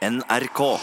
[0.00, 0.80] NRK.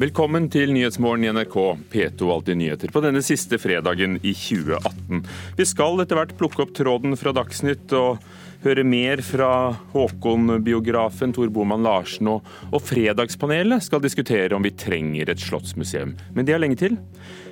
[0.00, 1.54] Velkommen til Nyhetsmorgen i NRK,
[1.92, 5.18] P2 Alltid nyheter, på denne siste fredagen i 2018.
[5.58, 8.22] Vi skal etter hvert plukke opp tråden fra Dagsnytt og
[8.64, 9.50] høre mer fra
[9.92, 16.16] Håkon-biografen Tor Boman Larsen, og, og Fredagspanelet skal diskutere om vi trenger et slottsmuseum.
[16.32, 16.96] Men det er lenge til.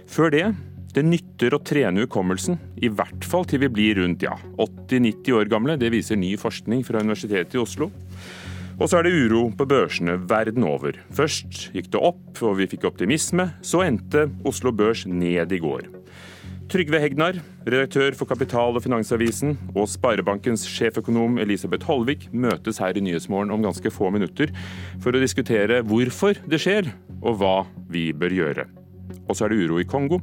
[0.08, 0.46] Før det
[0.96, 5.52] det nytter å trene hukommelsen, i hvert fall til vi blir rundt ja, 80-90 år
[5.52, 5.76] gamle.
[5.76, 7.92] Det viser ny forskning fra Universitetet i Oslo.
[8.78, 11.00] Og så er det uro på børsene verden over.
[11.10, 13.50] Først gikk det opp, og vi fikk optimisme.
[13.58, 15.88] Så endte Oslo Børs ned i går.
[16.68, 23.02] Trygve Hegnar, redaktør for Kapital- og Finansavisen, og Sparebankens sjeføkonom Elisabeth Holvik møtes her i
[23.02, 24.52] Nyhetsmorgen om ganske få minutter
[25.00, 26.92] for å diskutere hvorfor det skjer,
[27.22, 27.56] og hva
[27.88, 28.66] vi bør gjøre.
[29.26, 30.20] Og så er det uro i Kongo,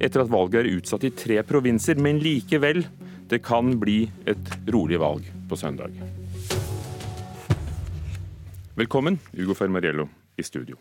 [0.00, 2.00] etter at valget er utsatt i tre provinser.
[2.00, 2.82] Men likevel,
[3.28, 6.21] det kan bli et rolig valg på søndag.
[8.72, 10.06] Velkommen, Ugo Fermariello
[10.40, 10.78] i studio.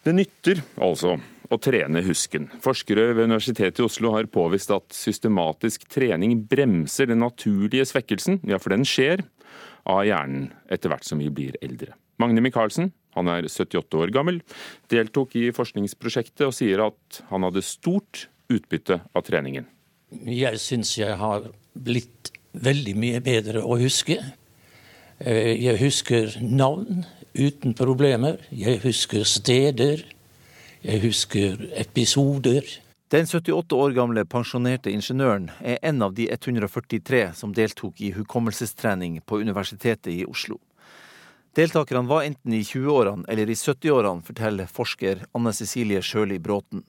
[0.00, 1.10] Det nytter altså
[1.52, 2.46] å trene husken.
[2.64, 8.56] Forskere ved Universitetet i Oslo har påvist at systematisk trening bremser den naturlige svekkelsen, ja,
[8.56, 9.26] for den skjer,
[9.84, 11.92] av hjernen etter hvert som vi blir eldre.
[12.16, 14.40] Magne Michaelsen, han er 78 år gammel,
[14.88, 19.68] deltok i forskningsprosjektet og sier at han hadde stort utbytte av treningen.
[20.16, 24.16] Jeg syns jeg har blitt veldig mye bedre å huske.
[25.18, 28.36] Eh, jeg husker navn uten problemer.
[28.52, 30.04] Jeg husker steder.
[30.84, 32.66] Jeg husker episoder.
[33.08, 39.20] Den 78 år gamle pensjonerte ingeniøren er en av de 143 som deltok i hukommelsestrening
[39.24, 40.58] på Universitetet i Oslo.
[41.56, 46.82] Deltakerne var enten i 20-årene eller i 70-årene, forteller forsker Anne Cecilie Sjøli Bråten.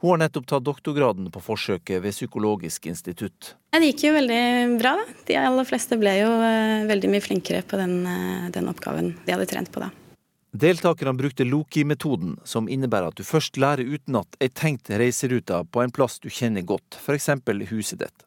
[0.00, 3.56] Hun har nettopp tatt doktorgraden på forsøket ved Psykologisk institutt.
[3.70, 4.96] Det gikk jo veldig bra.
[4.98, 5.18] da.
[5.26, 9.34] De aller fleste ble jo eh, veldig mye flinkere på den, eh, den oppgaven de
[9.34, 9.90] hadde trent på da.
[10.50, 15.94] Deltakerne brukte Loki-metoden, som innebærer at du først lærer utenat ei tenkt reiserute på en
[15.94, 17.28] plass du kjenner godt, f.eks.
[17.70, 18.26] huset ditt.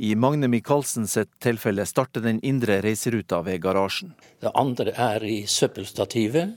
[0.00, 4.14] I Magne Michaelsen sitt tilfelle starter den indre reiseruta ved garasjen.
[4.40, 6.56] Det andre er i søppelstativet.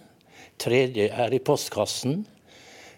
[0.57, 2.23] Tredje er i postkassen.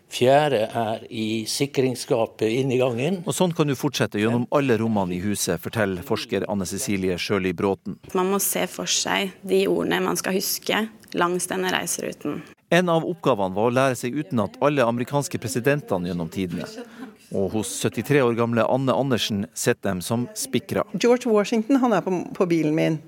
[0.07, 3.19] Fjerde er i sikringsskapet inni gangen.
[3.27, 7.51] Og sånn kan du fortsette gjennom alle rommene i huset, forteller forsker Anne Cecilie Sjøli
[7.57, 7.97] Bråten.
[8.15, 10.85] Man må se for seg de ordene man skal huske
[11.17, 12.39] langs denne reiseruten.
[12.71, 16.67] En av oppgavene var å lære seg utenat alle amerikanske presidentene gjennom tidene.
[17.35, 20.85] Og hos 73 år gamle Anne Andersen sitter dem som spikra.
[20.95, 23.01] George Washington han er på, på bilen min.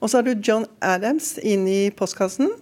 [0.00, 2.52] Og så har du John Adams inne i postkassen.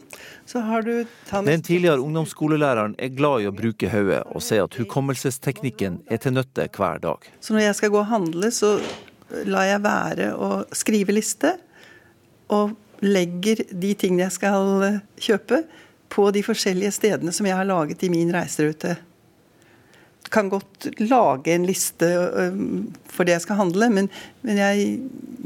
[0.46, 4.66] Så har du Thomas Den tidligere ungdomsskolelæreren er glad i å bruke hodet, og sier
[4.66, 7.24] at hukommelsesteknikken er til nytte hver dag.
[7.40, 8.74] Så når jeg skal gå og handle, så
[9.48, 11.54] lar jeg være å skrive liste,
[12.52, 15.64] og legger de tingene jeg skal kjøpe,
[16.14, 18.92] på de forskjellige stedene som jeg har laget i min reiserute.
[20.30, 22.06] Kan godt lage en liste
[23.10, 24.10] for det jeg skal handle, men,
[24.46, 24.86] men jeg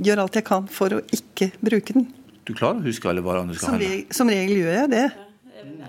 [0.05, 2.11] gjør alt jeg kan for å ikke bruke den.
[2.49, 4.15] Du klarer å huske alle varene du skal Som, handle?
[4.17, 5.07] som regel gjør jeg det.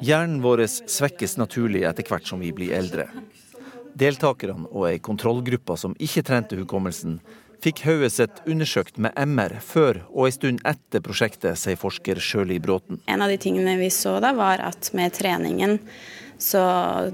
[0.03, 3.05] Hjernen vår svekkes naturlig etter hvert som vi blir eldre.
[3.99, 7.19] Deltakerne og ei kontrollgruppe som ikke trente hukommelsen,
[7.63, 12.59] fikk hodet sitt undersøkt med MR før og en stund etter prosjektet, sier forsker Sjøli
[12.63, 12.99] Bråten.
[13.07, 15.77] En av de tingene vi så da, var at med treningen
[16.39, 16.61] så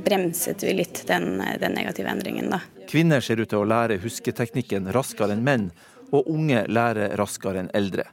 [0.06, 2.62] bremset vi litt den, den negative endringen, da.
[2.90, 5.72] Kvinner ser ut til å lære husketeknikken raskere enn menn,
[6.14, 8.06] og unge lærer raskere enn eldre.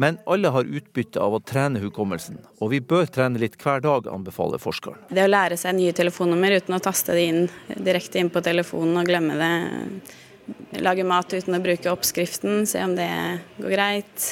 [0.00, 4.06] Men alle har utbytte av å trene hukommelsen, og vi bør trene litt hver dag,
[4.06, 5.00] anbefaler forskeren.
[5.10, 9.00] Det å lære seg nye telefonnummer uten å taste det inn direkte inn på telefonen
[9.00, 9.50] og glemme det.
[10.86, 13.10] Lage mat uten å bruke oppskriften, se om det
[13.58, 14.28] går greit.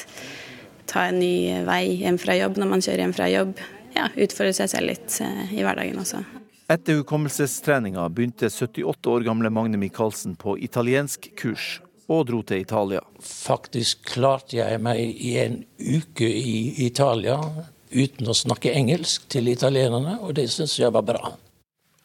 [0.87, 3.59] Ta en ny vei hjem fra jobb når man kjører hjem fra jobb.
[3.97, 6.23] Ja, Utfordre seg selv litt eh, i hverdagen også.
[6.71, 11.77] Etter hukommelsestreninga begynte 78 år gamle Magne Michaelsen på italiensk kurs,
[12.07, 13.01] og dro til Italia.
[13.23, 17.39] Faktisk klarte jeg meg i en uke i Italia
[17.91, 21.33] uten å snakke engelsk til italienerne, og det syns jeg var bra.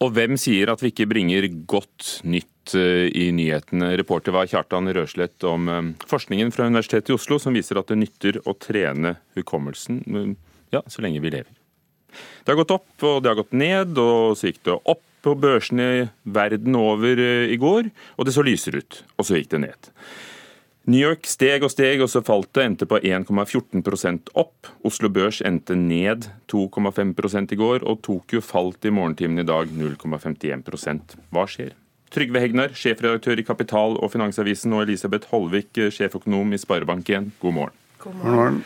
[0.03, 3.93] Og hvem sier at vi ikke bringer godt nytt eh, i nyhetene?
[3.99, 8.01] Reporter var Kjartan Røslett om eh, forskningen fra Universitetet i Oslo som viser at det
[8.01, 10.33] nytter å trene hukommelsen eh,
[10.75, 11.53] ja, så lenge vi lever.
[12.43, 15.33] Det har gått opp, og det har gått ned, og så gikk det opp på
[15.39, 19.91] børsene verden over i går, og det så lyser ut, og så gikk det ned.
[20.83, 22.63] New York steg og steg, og så falt det.
[22.67, 24.67] Endte på 1,14% opp.
[24.83, 31.15] Oslo Børs endte ned 2,5% i går, og Tokyo falt i morgentimene i dag 0,51%
[31.31, 31.71] Hva skjer?
[32.13, 37.79] Trygve Hegnar, sjefredaktør i Kapital og Finansavisen, og Elisabeth Holvik, sjeføkonom i Sparebank1, god morgen.
[38.03, 38.59] God morgen.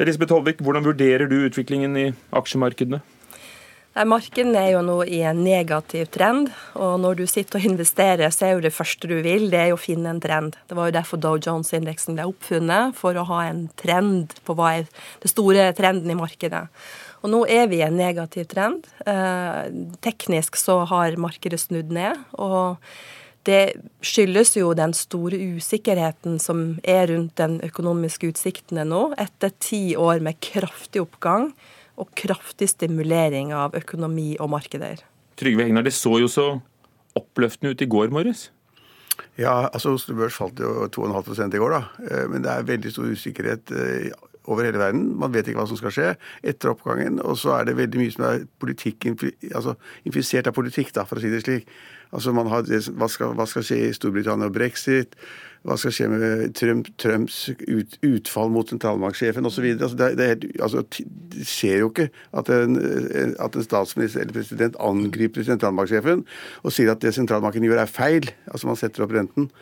[0.00, 3.02] Elisabeth Holvik, hvordan vurderer du utviklingen i aksjemarkedene?
[3.92, 6.46] Nei, Markedene er jo nå i en negativ trend,
[6.80, 9.66] og når du sitter og investerer, så er jo det første du vil, det er
[9.68, 10.56] jo å finne en trend.
[10.68, 14.70] Det var jo derfor Dow Jones-indeksen ble oppfunnet, for å ha en trend på hva
[14.78, 14.86] er
[15.20, 16.62] det store trenden i markedet.
[17.20, 18.88] Og nå er vi i en negativ trend.
[19.04, 19.68] Eh,
[20.00, 22.16] teknisk så har markedet snudd ned.
[22.32, 22.80] og
[23.42, 23.74] det
[24.06, 30.22] skyldes jo den store usikkerheten som er rundt den økonomiske utsiktene nå, etter ti år
[30.22, 31.50] med kraftig oppgang
[32.00, 35.04] og kraftig stimulering av økonomi og markeder.
[35.40, 36.48] Trygve Hegnar, det så jo så
[37.18, 38.50] oppløftende ut i går morges?
[39.36, 41.82] Ja, altså Oslo Børs falt jo 2,5 i går, da.
[42.08, 44.12] Eh, men det er veldig stor usikkerhet eh,
[44.44, 45.04] over hele verden.
[45.20, 46.08] Man vet ikke hva som skal skje
[46.48, 47.20] etter oppgangen.
[47.20, 49.08] Og så er det veldig mye som er politikk,
[49.52, 49.76] altså
[50.08, 51.68] infisert av politikk, da, for å si det slik.
[52.12, 55.16] Altså man har, hva, skal, hva skal skje i Storbritannia og brexit?
[55.62, 57.36] Hva skal skje med Trump, Trumps
[57.68, 59.68] ut, utfall mot sentralbanksjefen osv.?
[59.76, 62.80] Altså det, det, altså, det skjer jo ikke at en,
[63.38, 66.26] at en, statsminister eller president angriper sentralbanksjefen
[66.62, 68.26] og sier at det sentralbanken gjør er feil.
[68.50, 69.52] Altså man setter opp renten.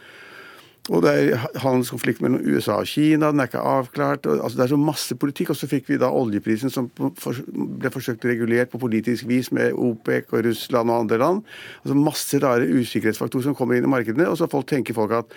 [0.88, 4.24] Og det er handelskonflikt mellom USA og Kina, den er ikke avklart.
[4.26, 5.52] Og, altså det er så masse politikk.
[5.52, 10.32] Og så fikk vi da oljeprisen som ble forsøkt regulert på politisk vis med OPEC
[10.32, 11.42] og Russland og andre land.
[11.84, 14.30] Altså Masse rare usikkerhetsfaktorer som kommer inn i markedene.
[14.32, 15.36] Og så tenker folk at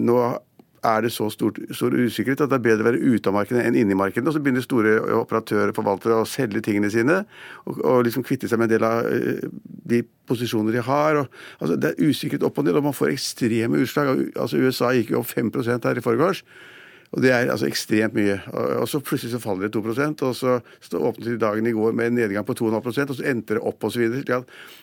[0.00, 0.18] nå
[0.86, 3.64] er det så stor, stor usikkerhet at det er bedre å være ute av markedet
[3.66, 4.26] enn inne i markedet.
[4.28, 7.20] Og så begynner store operatører forvaltere å selge tingene sine
[7.64, 9.44] og, og liksom kvitte seg med en del av uh,
[9.92, 11.22] de posisjoner de har.
[11.22, 14.26] Og, altså, det er usikkerhet opp og ned, og man får ekstreme utslag.
[14.38, 16.44] Altså, USA gikk jo opp 5 her i forgårs.
[17.16, 18.34] Og Det er altså ekstremt mye.
[18.52, 21.96] Og så plutselig så faller det 2% og så, så åpnet de dagen i går
[21.96, 24.12] med en nedgang på 2,5% og så endte det opp osv.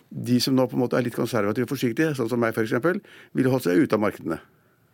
[0.10, 2.74] De som nå på en måte er litt konservative og forsiktige, sånn som meg f.eks.,
[3.38, 4.42] ville holdt seg ute av markedene.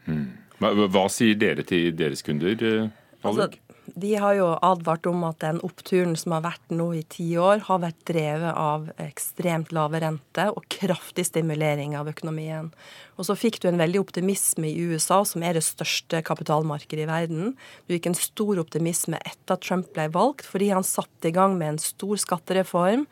[0.05, 0.29] Hmm.
[0.61, 2.53] Hva, sier dere til deres kunder?
[2.53, 2.89] Eh,
[3.25, 3.49] altså,
[3.97, 7.63] de har jo advart om at den oppturen som har vært nå i ti år,
[7.65, 12.69] har vært drevet av ekstremt lave rente og kraftig stimulering av økonomien.
[13.17, 17.09] Og så fikk du en veldig optimisme i USA, som er det største kapitalmarkedet i
[17.09, 17.55] verden.
[17.85, 21.57] Du gikk en stor optimisme etter at Trump ble valgt, fordi han satte i gang
[21.59, 23.07] med en stor skattereform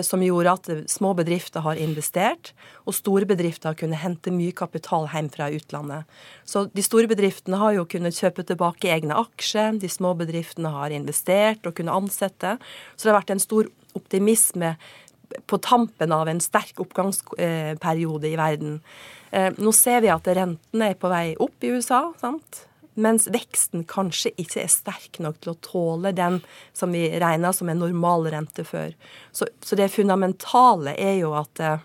[0.00, 2.52] som gjorde at små bedrifter har investert,
[2.88, 6.08] og store bedrifter har kunnet hente mye kapital hjem fra utlandet.
[6.48, 10.94] Så de store bedriftene har jo kunnet kjøpe tilbake egne aksjer, de små bedriftene har
[10.96, 12.56] investert og kunnet ansette.
[12.96, 13.68] Så det har vært en stor
[13.98, 14.76] optimisme
[15.46, 18.80] på tampen av en sterk oppgangsperiode i verden.
[19.32, 22.04] Eh, nå ser vi at rentene er på vei opp i USA.
[22.20, 22.66] sant?
[22.94, 26.40] Mens veksten kanskje ikke er sterk nok til å tåle den
[26.76, 28.92] som vi regna som en normal rente før.
[29.32, 31.80] Så, så, det fundamentale er jo at eh,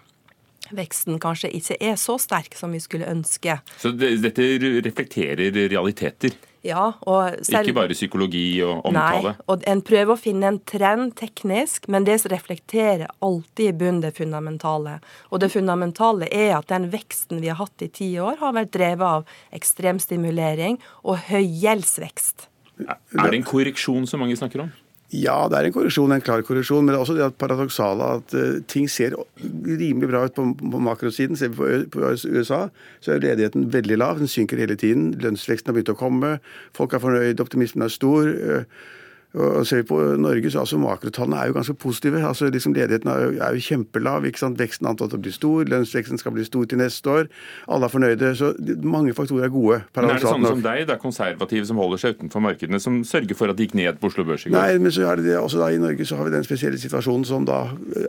[0.76, 3.60] veksten kanskje ikke er så sterk som vi skulle ønske.
[3.80, 4.48] Så det, dette
[4.86, 6.36] reflekterer realiteter?
[6.66, 9.34] Ja, og selv, Ikke bare psykologi og omtale?
[9.36, 14.02] Nei, og en prøver å finne en trend teknisk, men det reflekterer alltid i bunnen
[14.04, 14.98] det fundamentale.
[15.32, 18.74] Og det fundamentale er at den veksten vi har hatt i ti år, har vært
[18.76, 22.50] drevet av ekstrem stimulering og høy gjeldsvekst.
[22.88, 24.74] Er det en korreksjon som mange snakker om?
[25.16, 26.84] Ja, det er en korreksjon, en klar korreksjon.
[26.84, 30.82] Men det er også det paradoksale at uh, ting ser rimelig bra ut på, på
[30.84, 31.40] makrosiden.
[31.40, 32.66] Ser vi på, på, USA,
[33.00, 34.20] så er ledigheten veldig lav.
[34.20, 35.14] Den synker hele tiden.
[35.24, 36.34] Lønnsveksten har begynt å komme.
[36.76, 38.28] Folk er fornøyd, optimismen er stor.
[38.28, 38.88] Uh,
[39.36, 42.22] og Ser vi på Norge, så altså makrotallene er jo ganske positive.
[42.26, 44.26] altså liksom Ledigheten er jo, er jo kjempelav.
[44.26, 44.58] ikke sant?
[44.58, 45.66] Veksten antatt å bli stor.
[45.68, 47.28] Lønnsveksten skal bli stor til neste år.
[47.68, 48.32] Alle er fornøyde.
[48.40, 48.54] så
[48.84, 49.82] Mange faktorer er gode.
[49.96, 53.04] Men Er det sånne som deg, det er konservative som holder seg utenfor markedene, som
[53.04, 54.58] sørger for at de gikk ned på Oslo Børs i går?
[54.58, 56.80] Nei, men så er det det også da i Norge så har vi den spesielle
[56.80, 57.60] situasjonen som da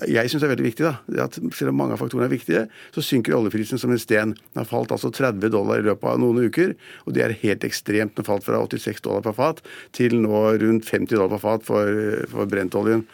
[0.07, 0.87] jeg syns er veldig viktig.
[0.87, 3.99] da, det at Selv om mange av faktorene er viktige, så synker oljeprisen som en
[3.99, 4.37] sten.
[4.55, 6.75] Den har falt altså 30 dollar i løpet av noen uker,
[7.07, 8.15] og det er helt ekstremt.
[8.15, 12.05] Den falt fra 86 dollar per fat til nå rundt 50 dollar på fat for,
[12.29, 13.07] for brentoljen.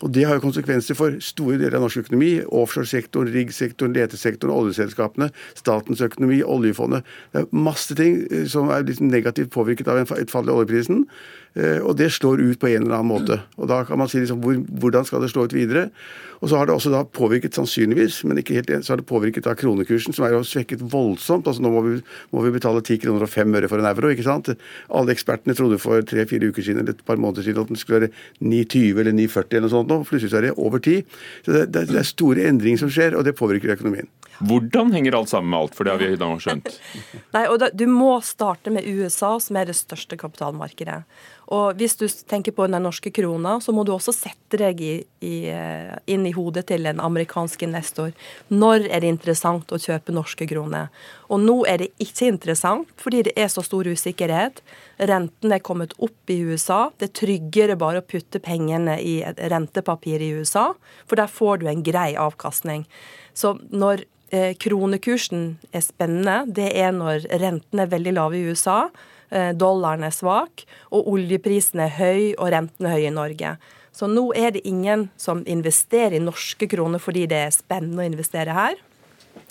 [0.00, 2.30] Og Det har jo konsekvenser for store deler av norsk økonomi.
[2.46, 5.28] Offshoresektoren, riggsektoren, letesektoren, oljeselskapene,
[5.58, 7.04] statens økonomi, oljefondet.
[7.34, 11.04] Det er masse ting eh, som er liksom negativt påvirket av et fall i oljeprisen.
[11.58, 13.40] Eh, og det slår ut på en eller annen måte.
[13.58, 15.90] Og Da kan man si liksom, hvor, hvordan skal det slå ut videre.
[16.40, 19.44] Og så har det også da påvirket, sannsynligvis, men ikke helt så har det påvirket
[19.44, 21.46] da kronekursen, som er jo svekket voldsomt.
[21.46, 21.98] altså Nå må vi,
[22.32, 24.08] må vi betale 10 kroner og 5 øre for en euro.
[24.08, 24.48] ikke sant?
[24.88, 28.00] Alle ekspertene trodde for tre-fire uker siden eller et par måneder siden at den skulle
[28.00, 30.00] være 9,20 eller 9,40 eller noe sånt nå.
[30.08, 31.04] Plutselig er det over 10.
[31.44, 34.08] Så det, det, det, er store endringer som skjer, og det påvirker økonomien.
[34.40, 36.72] Hvordan henger alt sammen med alt, for det har vi da skjønt?
[37.36, 41.02] Nei, og da, Du må starte med USA, som er det største kapitalmarkedet.
[41.50, 44.92] Og hvis du tenker på den norske krona, så må du også sette deg i,
[45.26, 48.12] i, eh, inn i hodet til en amerikansk investor.
[48.54, 50.92] Når er det interessant å kjøpe norske kroner?
[51.26, 54.62] Og nå er det ikke interessant, fordi det er så stor usikkerhet.
[55.10, 56.92] Renten er kommet opp i USA.
[57.02, 60.70] Det er tryggere bare å putte pengene i et rentepapir i USA,
[61.10, 62.86] for der får du en grei avkastning.
[63.34, 66.44] Så når Eh, kronekursen er spennende.
[66.46, 68.84] Det er når rentene er veldig lave i USA,
[69.30, 73.54] dollaren er svak, og oljeprisen er høy og renten er høy i Norge.
[73.92, 78.10] Så nå er det ingen som investerer i norske kroner fordi det er spennende å
[78.10, 78.78] investere her.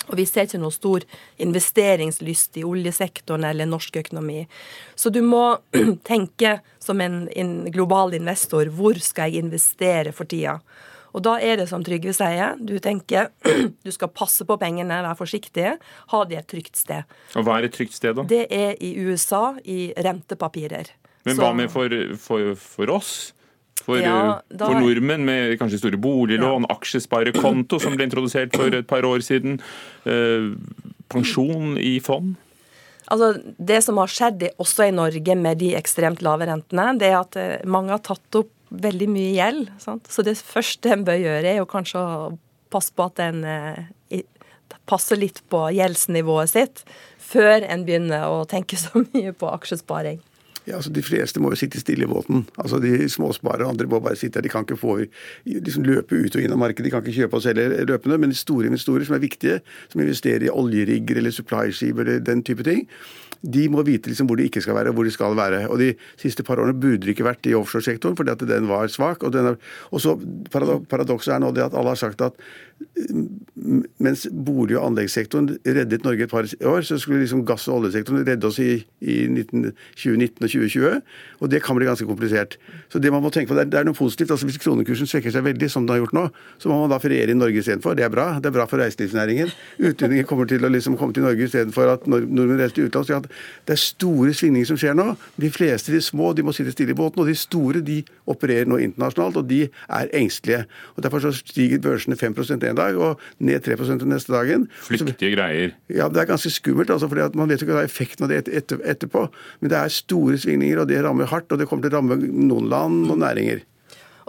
[0.10, 1.04] Og vi ser ikke noe stor
[1.42, 4.42] investeringslyst i oljesektoren eller norsk økonomi.
[4.98, 5.60] Så du må
[6.12, 10.58] tenke som en, en global investor hvor skal jeg investere for tida?
[11.16, 13.32] Og da er det som Trygve sier, du tenker
[13.86, 15.74] du skal passe på pengene, være forsiktig,
[16.14, 17.10] ha de et trygt sted.
[17.40, 18.28] Og hva er et trygt sted, da?
[18.30, 20.94] Det er i USA, i rentepapirer.
[21.28, 23.14] Men hva med for, for, for oss?
[23.80, 26.76] For, ja, da, for, nordmenn med kanskje store boliglån, ja.
[26.76, 29.58] aksjesparekonto som ble introdusert for et par år siden,
[30.06, 30.52] eh,
[31.10, 32.36] pensjon i fond?
[33.10, 37.18] Altså, Det som har skjedd også i Norge med de ekstremt lave rentene, det er
[37.22, 39.72] at eh, mange har tatt opp veldig mye gjeld.
[39.82, 40.10] Sant?
[40.12, 42.32] Så det første en bør gjøre, er jo kanskje å
[42.70, 44.24] passe på at en eh,
[44.90, 46.84] passer litt på gjeldsnivået sitt
[47.30, 50.22] før en begynner å tenke så mye på aksjesparing.
[50.68, 52.44] Ja, altså De fleste må jo sitte stille i båten.
[52.62, 54.46] Altså De småsparere og andre må bare sitte der.
[54.46, 55.00] De kan ikke få,
[55.50, 58.20] liksom løpe ut og inn av markedet, de kan ikke kjøpe og selge løpende.
[58.22, 59.56] Men store investorer som er viktige,
[59.90, 62.86] som investerer i oljerigger eller supply-skip eller den type ting,
[63.42, 65.62] de må vite liksom hvor de ikke skal være og hvor de skal være.
[65.72, 68.92] Og De siste par årene burde det ikke vært i offshoresektoren fordi at den var
[68.92, 69.24] svak.
[69.24, 69.56] Og, er,
[69.92, 70.18] og så
[70.52, 72.36] Paradokset er nå det at alle har sagt at
[74.00, 78.26] mens bolig- og anleggssektoren reddet Norge et par år, så skulle liksom gass- og oljesektoren
[78.28, 81.02] redde oss i, i 19, 2019 og 2020.
[81.40, 82.58] Og det kan bli ganske komplisert.
[82.90, 84.32] Så det man må tenke på, det er, det er noe positivt.
[84.32, 86.26] altså Hvis kronekursen svekker seg veldig, som den har gjort nå,
[86.58, 87.98] så må man da feriere i Norge istedenfor.
[87.98, 88.28] Det er bra.
[88.40, 89.52] Det er bra for reiselivsnæringen.
[89.80, 93.30] Utlendinger kommer til å liksom komme til Norge istedenfor at nordmenn reiser til utlandet.
[93.68, 95.12] Det er store svingninger som skjer nå.
[95.40, 97.22] De fleste, de små, de må sitte stille i båten.
[97.24, 100.66] Og de store, de opererer nå internasjonalt, og de er engstelige.
[100.96, 102.36] Og Derfor så stiger børsene 5
[102.72, 104.68] en dag, og ned 3 den neste dagen.
[104.86, 105.74] Flyktige greier.
[105.90, 106.90] Ja, det er ganske skummelt.
[106.90, 109.28] altså, fordi Man vet jo ikke hva effekten av det etter, etterpå.
[109.62, 111.52] Men det er store svingninger, og det rammer hardt.
[111.52, 113.66] Og det kommer til å ramme noen land og næringer.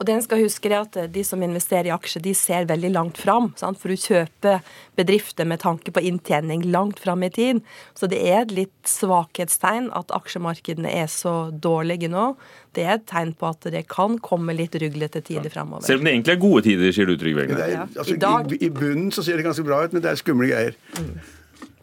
[0.00, 2.90] Og det en skal huske er at De som investerer i aksjer, de ser veldig
[2.94, 3.50] langt fram.
[3.60, 3.76] Sant?
[3.80, 4.62] For du kjøper
[4.96, 7.60] bedrifter med tanke på inntjening langt fram i tid.
[7.98, 12.32] Så det er et litt svakhetstegn at aksjemarkedene er så dårlige nå.
[12.76, 15.84] Det er et tegn på at det kan komme litt ruglete tider framover.
[15.84, 17.84] Selv om det egentlig er gode tider, sier du Trygve Egner?
[17.90, 20.80] Altså, I, I, bunnen så ser det ganske bra ut, men det er skumle greier.
[20.96, 21.36] Mm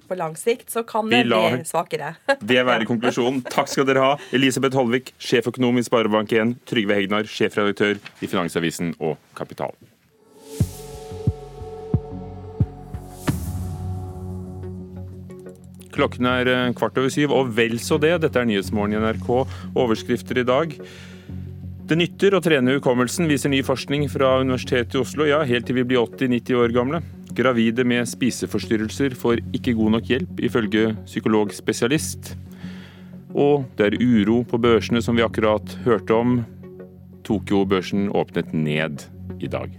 [0.07, 2.15] på lang sikt, så kan det bli svakere.
[2.51, 3.43] det være konklusjonen.
[3.47, 4.15] Takk skal dere ha.
[4.35, 9.75] Elisabeth Holvik, sjeføkonom i Sparebank1, Trygve Hegnar, sjefredaktør i Finansavisen og Kapital.
[15.97, 18.19] Klokken er eh, kvart over syv, og vel så det.
[18.21, 19.29] Dette er Nyhetsmorgen i NRK.
[19.73, 20.75] Overskrifter i dag.
[21.87, 25.25] Det nytter å trene hukommelsen, viser ny forskning fra Universitetet i Oslo.
[25.29, 27.01] Ja, helt til vi blir 80-90 år gamle.
[27.37, 32.31] Gravide med spiseforstyrrelser får ikke god nok hjelp, ifølge psykologspesialist.
[33.37, 36.39] Og det er uro på børsene, som vi akkurat hørte om.
[37.27, 39.05] Tokyo-børsen åpnet ned
[39.37, 39.69] i dag.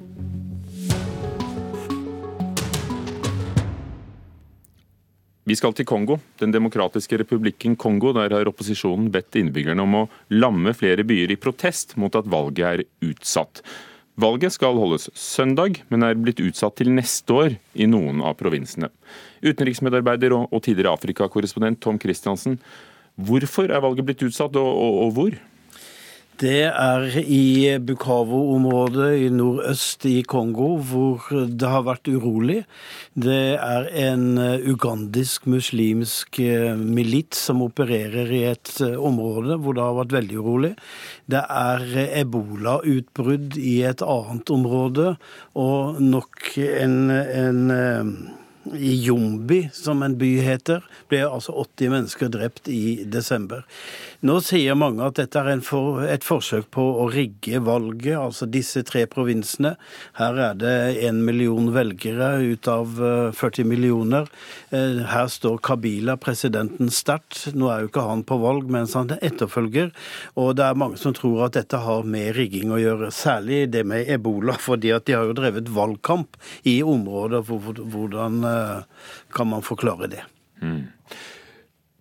[5.49, 8.13] Vi skal til Kongo, Den demokratiske republikken Kongo.
[8.13, 12.67] Der har opposisjonen bedt innbyggerne om å lamme flere byer i protest mot at valget
[12.69, 13.65] er utsatt.
[14.19, 18.91] Valget skal holdes søndag, men er blitt utsatt til neste år i noen av provinsene.
[19.47, 22.57] Utenriksmedarbeider og tidligere Afrikakorrespondent Tom Christiansen,
[23.15, 25.39] hvorfor er valget blitt utsatt, og, og, og hvor?
[26.39, 32.61] Det er i Bukavu-området i nordøst i Kongo hvor det har vært urolig.
[33.19, 39.85] Det er en ugandisk muslimsk milit milits som opererer i et eh, område hvor det
[39.85, 40.73] har vært veldig urolig.
[41.31, 41.85] Det er
[42.23, 45.15] ebolautbrudd i et annet område,
[45.59, 48.13] og nok en, en eh,
[48.75, 53.65] i Jombi, som en by heter, ble altså 80 mennesker drept i desember.
[54.27, 58.83] Nå sier mange at dette er for, et forsøk på å rigge valget, altså disse
[58.87, 59.77] tre provinsene.
[60.19, 60.75] Her er det
[61.07, 62.99] én million velgere ut av
[63.39, 64.29] 40 eh, millioner.
[64.75, 67.47] Eh, her står Kabila, presidenten, sterkt.
[67.55, 69.93] Nå er jo ikke han på valg, mens han etterfølger.
[70.37, 73.85] Og det er mange som tror at dette har med rigging å gjøre, særlig det
[73.89, 76.37] med ebola, fordi at de har jo drevet valgkamp
[76.69, 78.43] i områder hvor, hvordan
[79.35, 80.23] kan man forklare det.
[80.63, 80.87] Mm.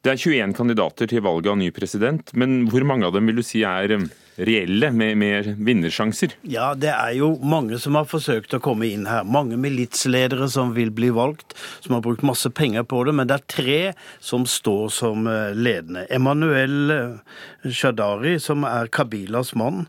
[0.05, 3.41] Det er 21 kandidater til valget av ny president, men hvor mange av dem vil
[3.41, 3.97] du si er
[4.37, 6.35] reelle, med, med vinnersjanser?
[6.47, 9.25] Ja, det er jo mange som har forsøkt å komme inn her.
[9.25, 13.15] Mange militsledere som vil bli valgt, som har brukt masse penger på det.
[13.17, 13.79] Men det er tre
[14.23, 16.05] som står som eh, ledende.
[16.13, 17.35] Emanuel eh,
[17.73, 19.87] Shadari, som er Kabilas mann,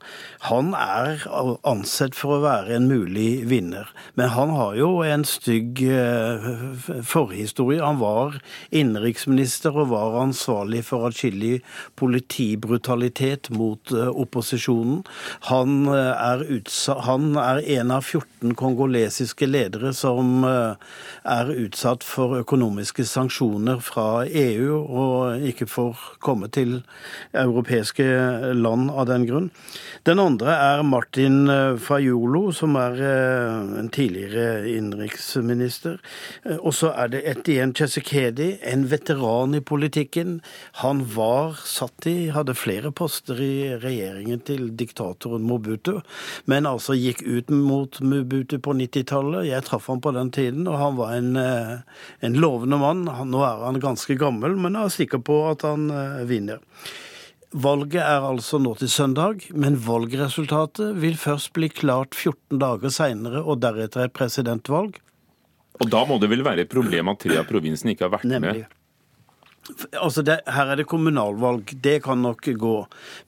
[0.49, 1.25] han er
[1.67, 3.91] ansett for å være en mulig vinner.
[4.19, 6.49] Men han har jo en stygg eh,
[7.07, 7.83] forhistorie.
[7.85, 11.59] Han var innenriksminister og var ansvarlig for atskillig
[11.99, 15.03] politibrutalitet mot opposisjonen opposisjonen.
[15.49, 16.45] Han eh, er,
[17.07, 20.77] han er en av 14 kongolesiske ledere som eh,
[21.25, 26.83] er utsatt for økonomiske sanksjoner fra EU og ikke får komme til
[27.33, 29.51] europeiske land av den grunn.
[30.07, 33.01] Den andre er Martin eh, Fajolo, som er
[33.79, 35.99] en tidligere innenriksminister.
[36.59, 40.39] Og så er det Etien Chesekedi, en veteran i politikken.
[40.83, 45.99] Han var satt i, hadde flere poster i regjeringen til diktatoren Mobutu,
[46.51, 49.49] men altså gikk ut mot Mobutu på 90-tallet.
[49.49, 51.77] Jeg traff ham på den tiden, og han var en, eh,
[52.21, 53.05] en lovende mann.
[53.05, 56.63] Nå er han ganske gammel, men jeg er sikker på at han eh, vinner.
[57.57, 63.41] Valget er altså nå til søndag, men valgresultatet vil først bli klart 14 dager seinere,
[63.41, 64.99] og deretter et presidentvalg.
[65.79, 68.29] Og da må det vel være et problem at tre av provinsene ikke har vært
[68.29, 68.67] Nemlig.
[68.67, 68.78] med?
[70.01, 72.75] Altså det, Her er det kommunalvalg, det kan nok gå.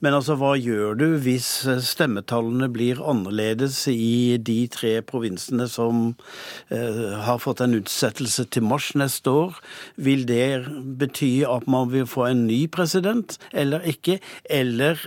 [0.01, 1.49] Men altså, hva gjør du hvis
[1.85, 6.13] stemmetallene blir annerledes i de tre provinsene som
[6.73, 9.61] eh, har fått en utsettelse til mars neste år?
[9.95, 10.65] Vil det
[10.99, 14.19] bety at man vil få en ny president, eller ikke?
[14.49, 15.01] Eller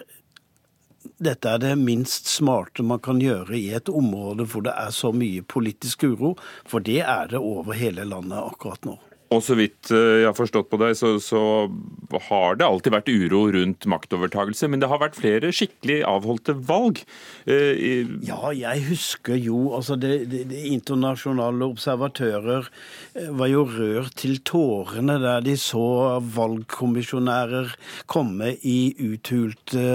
[1.22, 5.12] dette er det minst smarte man kan gjøre i et område hvor det er så
[5.14, 6.34] mye politisk uro,
[6.66, 8.98] for det er det over hele landet akkurat nå.
[9.34, 11.42] Og så vidt eh, jeg har forstått på deg, så, så,
[12.28, 14.68] har det alltid vært uro rundt maktovertagelse.
[14.70, 17.02] Men det har vært flere skikkelig avholdte valg.
[17.50, 24.14] Eh, ja, jeg husker jo altså det, det, det Internasjonale observatører eh, var jo rørt
[24.22, 27.74] til tårene der de så valgkommisjonærer
[28.10, 29.88] komme i uthulte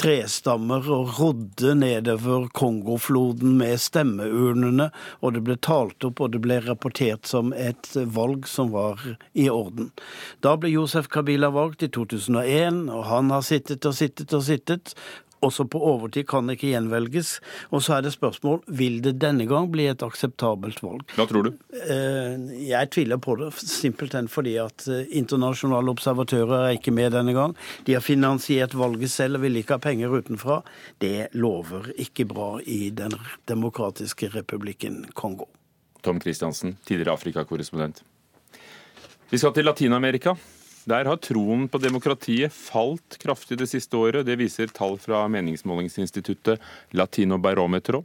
[0.00, 4.88] trestammer og rodde nedover Kongofloden med stemmeurnene,
[5.20, 9.48] og det ble talt opp og det ble rapportert som et valg som var i
[9.52, 9.90] orden.
[10.44, 14.94] Da ble Josef Kabila valgt i 2001, og han har sittet og sittet og sittet,
[15.46, 17.38] også på overtid kan ikke gjenvelges.
[17.70, 21.04] Og så er det spørsmål vil det denne gang bli et akseptabelt valg.
[21.18, 21.52] Hva tror du?
[21.84, 27.36] Eh, jeg tviler på det, simpelthen fordi at eh, internasjonale observatører er ikke med denne
[27.36, 27.56] gang.
[27.88, 30.62] De har finansiert valget selv og vil ikke ha penger utenfra.
[31.02, 33.14] Det lover ikke bra i Den
[33.50, 35.48] demokratiske republikken Kongo.
[36.04, 38.02] Tom Christiansen, tidligere Afrikakorrespondent.
[39.30, 40.34] Vi skal til Latin-Amerika.
[40.84, 44.26] Der har troen på demokratiet falt kraftig det siste året.
[44.28, 46.60] Det viser tall fra meningsmålingsinstituttet
[46.92, 48.02] Latino Barometro.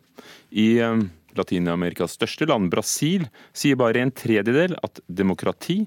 [0.51, 1.01] I eh,
[1.35, 5.81] Latin-Amerikas største land, Brasil, sier bare en tredjedel at demokrati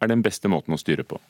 [0.00, 1.20] er den beste måten å styre på.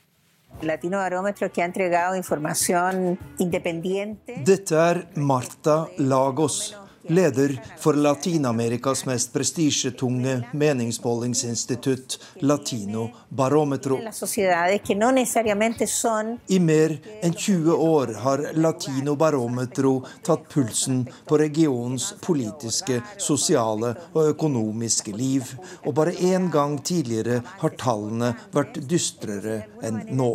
[4.46, 6.60] Dette er Marta Lagos
[7.02, 13.98] leder for Latin-Amerikas mest prestisjetunge meningsmålingsinstitutt, Latino Barometro.
[16.46, 19.94] I mer enn 20 år har Latino Barometro
[20.26, 25.54] tatt pulsen på regionens politiske, sosiale og økonomiske liv,
[25.86, 30.34] og bare én gang tidligere har tallene vært dystrere enn nå.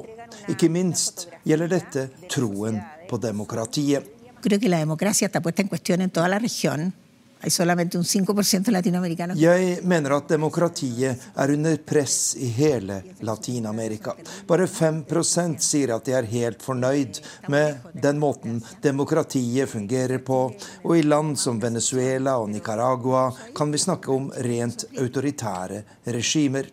[0.50, 6.02] Ikke minst gjelder dette troen på demokratiet creo que la democracia está puesta en cuestión
[6.02, 6.94] en toda la región.
[9.36, 14.14] Jeg mener at demokratiet er under press i hele Latin-Amerika.
[14.48, 15.04] Bare 5
[15.60, 17.20] sier at de er helt fornøyd
[17.52, 20.54] med den måten demokratiet fungerer på.
[20.84, 23.26] Og i land som Venezuela og Nicaragua
[23.56, 26.72] kan vi snakke om rent autoritære regimer.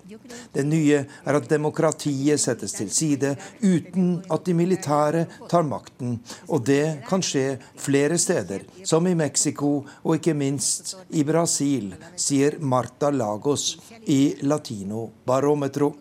[0.53, 6.21] Det nye er at demokratiet settes til side uten at de militære tar makten.
[6.47, 11.95] Og det kan skje flere steder, som i Mexico og ikke minst minst i Brasil,
[12.17, 15.95] sier Marta Lagos i Latino Barometro.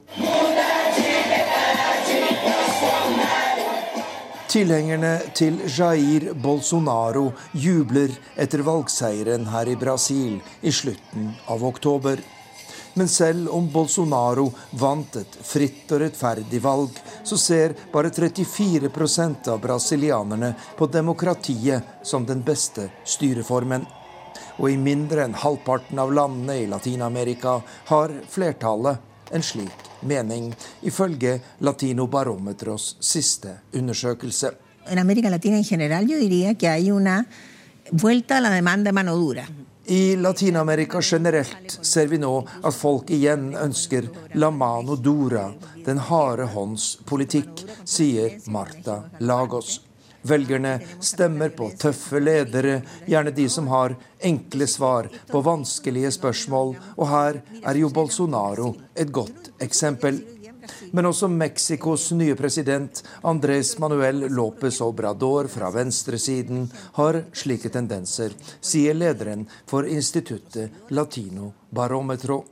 [4.50, 12.20] Tilhengerne til Jair Bolsonaro jubler etter valgseieren her i Brasil i slutten av oktober.
[13.00, 14.50] Men selv om Bolsonaro
[14.82, 22.28] vant et fritt og rettferdig valg, så ser bare 34% av brasilianerne på demokratiet som
[22.28, 23.88] den beste styreformen.
[24.60, 31.40] Og i mindre enn halvparten av landene i Latin-Amerika har flertallet en slik mening, ifølge
[31.60, 34.52] Latinobarometros siste undersøkelse.
[34.90, 37.26] En América Latina en general yo diría que hay una
[37.92, 39.48] vuelta a la demanda mano dura.
[39.86, 42.32] I Latin-Amerika generelt ser vi nå
[42.64, 44.06] at folk igjen ønsker
[44.38, 45.48] la mano dura,
[45.86, 49.89] den harde hånds politikk, sier Marta Lagos.
[50.22, 57.08] Velgerne stemmer på tøffe ledere, gjerne de som har enkle svar på vanskelige spørsmål, og
[57.08, 60.20] her er jo Bolsonaro et godt eksempel.
[60.92, 66.68] Men også Mexicos nye president Andrés Manuel López Obrador fra venstresiden
[67.00, 72.44] har slike tendenser, sier lederen for instituttet Latino Barometro.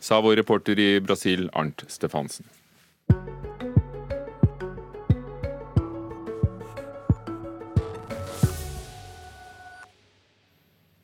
[0.00, 2.44] Sa vår reporter i Brasil, Arnt Stefansen.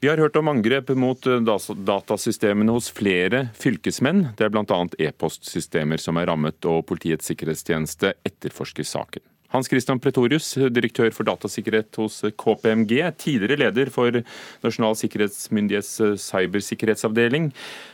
[0.00, 4.30] Vi har hørt om angrep mot eh, datasystemene hos flere fylkesmenn.
[4.38, 4.78] Det er bl.a.
[4.96, 9.20] e-postsystemer som er rammet, og Politiets sikkerhetstjeneste etterforsker saken.
[9.52, 14.22] Hans Christian Pretorius, direktør for datasikkerhet hos KPMG, tidligere leder for
[14.64, 17.50] Nasjonal sikkerhetsmyndighets eh, cybersikkerhetsavdeling.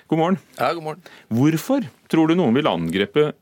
[0.06, 0.38] God morgen.
[0.60, 1.10] Ja, god morgen.
[1.34, 3.32] Hvorfor tror du noen vil angrepe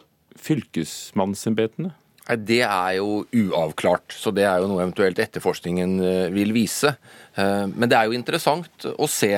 [0.40, 1.92] fylkesmannsembetene?
[2.24, 6.94] Det er jo uavklart, så det er jo noe eventuelt etterforskningen eh, vil vise.
[7.37, 9.34] Eh, men det er jo interessant å se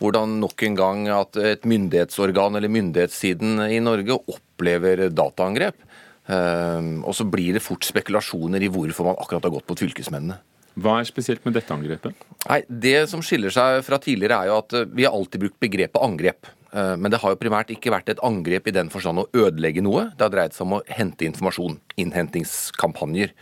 [0.00, 5.80] hvordan nok en gang at et myndighetsorgan eller myndighetssiden i Norge opplever dataangrep.
[6.28, 10.40] Eh, og så blir det fort spekulasjoner i hvorfor man akkurat har gått mot fylkesmennene.
[10.80, 12.28] Hva er spesielt med dette angrepet?
[12.44, 16.04] Nei, Det som skiller seg fra tidligere, er jo at vi har alltid brukt begrepet
[16.04, 16.52] angrep.
[16.72, 20.04] Men det har jo primært ikke vært et angrep i den forstand å ødelegge noe.
[20.14, 21.80] Det har dreid seg om å hente informasjon.
[21.98, 23.32] Innhentingskampanjer.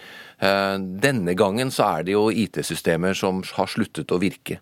[1.04, 4.56] Denne gangen så er det jo IT-systemer som har sluttet å virke.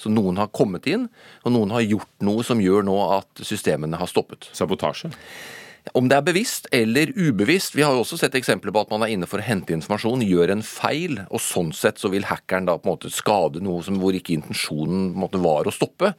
[0.00, 1.08] Så noen har kommet inn,
[1.44, 4.48] og noen har gjort noe som gjør nå at systemene har stoppet.
[4.56, 5.12] Sabotasje?
[5.96, 7.74] Om det er bevisst eller ubevisst.
[7.74, 10.22] Vi har jo også sett eksempler på at man er inne for å hente informasjon,
[10.26, 13.82] gjør en feil, og sånn sett så vil hackeren da på en måte skade noe
[13.86, 16.12] som, hvor ikke intensjonen måte var å stoppe.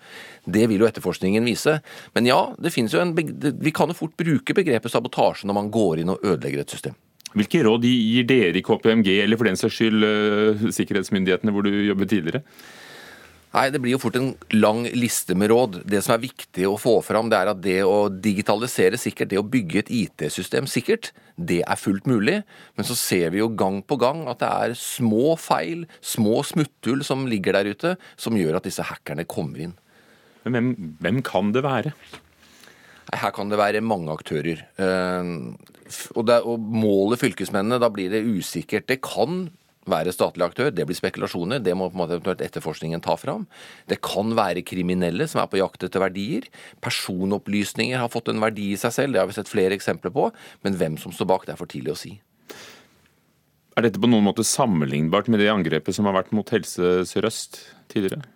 [0.44, 1.78] Det vil jo etterforskningen vise.
[2.18, 6.02] Men ja, det jo en, vi kan jo fort bruke begrepet sabotasje når man går
[6.02, 6.98] inn og ødelegger et system.
[7.38, 11.72] Hvilke råd gir dere i KPMG, eller for den saks skyld uh, sikkerhetsmyndighetene hvor du
[11.72, 12.42] jobbet tidligere?
[13.52, 15.82] Nei, Det blir jo fort en lang liste med råd.
[15.84, 19.42] Det som er viktig å få fram, det er at det å digitalisere sikkert, det
[19.42, 22.42] å bygge et IT-system sikkert, det er fullt mulig.
[22.80, 27.04] Men så ser vi jo gang på gang at det er små feil, små smutthull
[27.04, 29.76] som ligger der ute, som gjør at disse hackerne kommer inn.
[30.46, 31.92] Men hvem, hvem kan det være?
[33.12, 34.64] Her kan det være mange aktører.
[34.80, 35.32] Eh,
[36.16, 38.88] og, det, og målet fylkesmennene, da blir det usikkert.
[38.88, 39.50] Det kan
[39.90, 40.70] være statlig aktør.
[40.74, 41.62] Det blir spekulasjoner.
[41.64, 43.48] Det må på en måte eventuelt etterforskningen ta fram.
[43.90, 46.48] Det kan være kriminelle som er på jakt etter verdier.
[46.86, 49.16] Personopplysninger har fått en verdi i seg selv.
[49.16, 50.30] Det har vi sett flere eksempler på.
[50.66, 52.18] Men hvem som står bak, det er for tidlig å si.
[53.80, 57.64] Er dette på noen måte sammenlignbart med det angrepet som har vært mot Helse Sør-Øst
[57.92, 58.28] tidligere?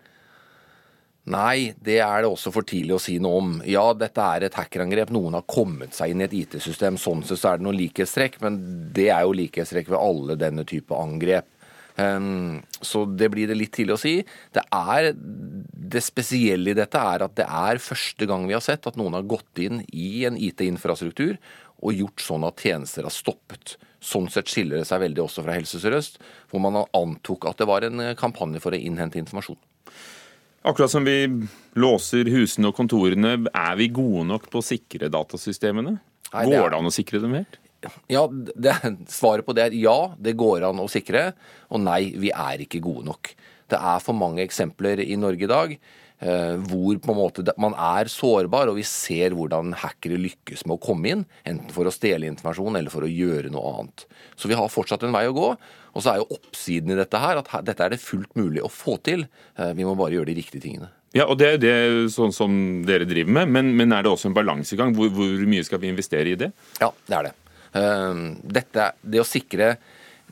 [1.33, 3.53] Nei, det er det også for tidlig å si noe om.
[3.65, 5.09] Ja, dette er et hackerangrep.
[5.15, 6.99] Noen har kommet seg inn i et IT-system.
[7.01, 8.59] Sånn sett så er det noen likhetstrekk, men
[8.93, 11.49] det er jo likhetstrekk ved alle denne type angrep.
[11.95, 14.13] Um, så det blir det litt tidlig å si.
[14.53, 18.85] Det, er, det spesielle i dette er at det er første gang vi har sett
[18.85, 21.39] at noen har gått inn i en IT-infrastruktur
[21.81, 23.79] og gjort sånn at tjenester har stoppet.
[24.03, 26.19] Sånn sett skiller det seg veldig også fra Helse Sør-Øst,
[26.51, 29.57] hvor man antok at det var en kampanje for å innhente informasjon.
[30.65, 31.19] Akkurat som vi
[31.77, 35.99] låser husene og kontorene, er vi gode nok på å sikre datasystemene?
[36.33, 37.59] Nei, går det an å sikre dem helt?
[38.09, 38.73] Ja, det,
[39.13, 41.27] Svaret på det er ja, det går an å sikre.
[41.69, 43.35] Og nei, vi er ikke gode nok.
[43.69, 47.77] Det er for mange eksempler i Norge i dag eh, hvor på en måte man
[47.77, 51.93] er sårbar, og vi ser hvordan hackere lykkes med å komme inn, enten for å
[51.93, 54.05] stjele informasjon eller for å gjøre noe annet.
[54.37, 55.49] Så vi har fortsatt en vei å gå.
[55.95, 58.71] Og så er jo oppsiden i dette her at dette er det fullt mulig å
[58.71, 59.25] få til.
[59.55, 60.91] Eh, vi må bare gjøre de riktige tingene.
[61.15, 61.75] Ja, og Det er det
[62.11, 64.91] sånn som dere driver med, men, men er det også en balansegang?
[64.97, 66.51] Hvor, hvor, mye skal vi investere i det?
[66.83, 67.35] Ja, det er det.
[67.79, 68.25] Eh,
[68.59, 69.77] dette, det å sikre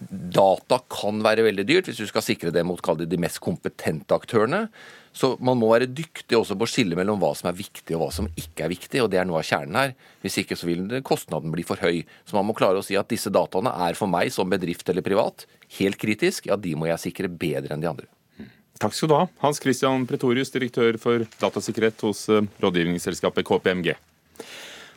[0.04, 4.66] data kan være veldig dyrt hvis du skal sikre det mot de mest kompetente aktørene.
[5.14, 8.02] Så man må være dyktig også på å skille mellom hva som er viktig og
[8.02, 9.04] hva som ikke er viktig.
[9.04, 9.94] og Det er noe av kjernen her.
[10.26, 12.02] Hvis ikke så vil kostnaden bli for høy.
[12.26, 15.06] Så man må klare å si at disse dataene er for meg som bedrift eller
[15.06, 15.46] privat
[15.78, 16.50] helt kritisk.
[16.50, 18.10] Ja, de må jeg sikre bedre enn de andre.
[18.82, 23.94] Takk skal du ha, Hans Christian Pretorius, direktør for datasikkerhet hos eh, rådgivningsselskapet KPMG.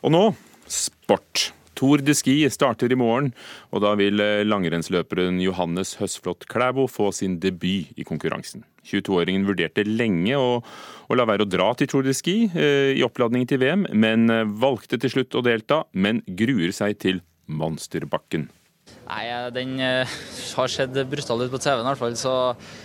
[0.00, 0.22] Og nå
[0.66, 1.50] sport.
[1.76, 3.32] Tour de Ski starter i morgen,
[3.70, 8.64] og da vil langrennsløperen Johannes Høsflot Klæbo få sin debut i konkurransen.
[8.86, 13.04] 22-åringen vurderte lenge å, å, la være å dra til Tour de Ski eh, i
[13.06, 18.48] oppladningen til VM, men eh, valgte til slutt å delta, men gruer seg til monsterbakken.
[19.06, 20.16] Nei, Den eh,
[20.58, 22.34] har sett brutal ut på TV-en, i hvert fall, så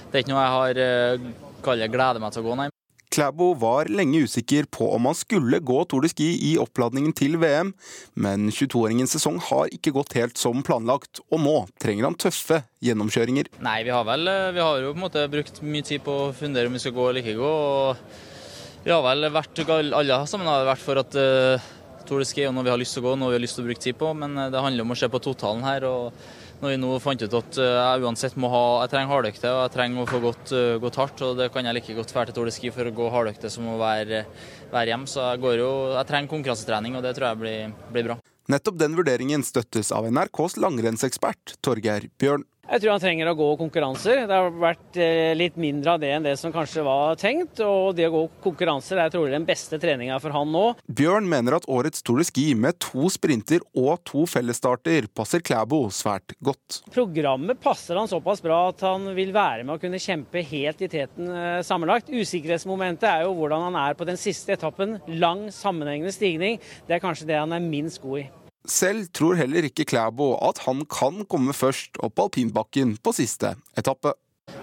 [0.10, 2.72] det er ikke noe jeg har eh, gleder meg til å gå, nei.
[3.12, 7.36] Klæbo var lenge usikker på om han skulle gå Tour de Ski i oppladningen til
[7.41, 7.74] VM,
[8.15, 13.52] men 22-åringens sesong har ikke gått helt som planlagt, og nå trenger han tøffe gjennomkjøringer.
[13.65, 16.32] Nei, vi har vel vi har jo på en måte brukt mye tid på å
[16.36, 17.52] fundere om vi skal gå eller ikke gå.
[17.52, 21.71] og Vi har vel vært, alle sammen har vært for at uh,
[22.08, 23.60] Tour de Ski er noe vi har lyst til å gå, noe vi har lyst
[23.60, 25.86] til å bruke tid på, men eh, det handler om å se på totalen her.
[25.88, 26.15] og
[26.62, 29.62] når vi nå fant ut at eh, jeg uansett må ha Jeg trenger hardøkte og
[29.63, 31.24] jeg trenger å få gått, eh, gått hardt.
[31.26, 33.69] og Det kan jeg like godt dra til Tour Ski for å gå hardøkte som
[33.71, 34.26] å være,
[34.71, 35.10] være hjemme.
[35.10, 38.19] Så jeg, jo, jeg trenger konkurransetrening, og det tror jeg blir, blir bra.
[38.52, 42.45] Nettopp den vurderingen støttes av NRKs langrennsekspert Torgeir Bjørn.
[42.72, 44.22] Jeg tror han trenger å gå konkurranser.
[44.30, 47.60] Det har vært eh, litt mindre av det enn det som kanskje var tenkt.
[47.66, 50.64] Og det å gå konkurranser er trolig den beste treninga for han nå.
[50.88, 55.84] Bjørn mener at årets Tour de Ski med to sprinter og to fellesstarter passer Klæbo
[55.92, 56.80] svært godt.
[56.96, 60.92] Programmet passer han såpass bra at han vil være med å kunne kjempe helt i
[60.96, 62.08] teten eh, sammenlagt.
[62.08, 65.02] Usikkerhetsmomentet er jo hvordan han er på den siste etappen.
[65.20, 66.62] Lang, sammenhengende stigning.
[66.88, 68.30] Det er kanskje det han er minst god i.
[68.69, 74.13] Selv tror heller ikke Klæbo at han kan komme først opp alpinbakken på siste etappe.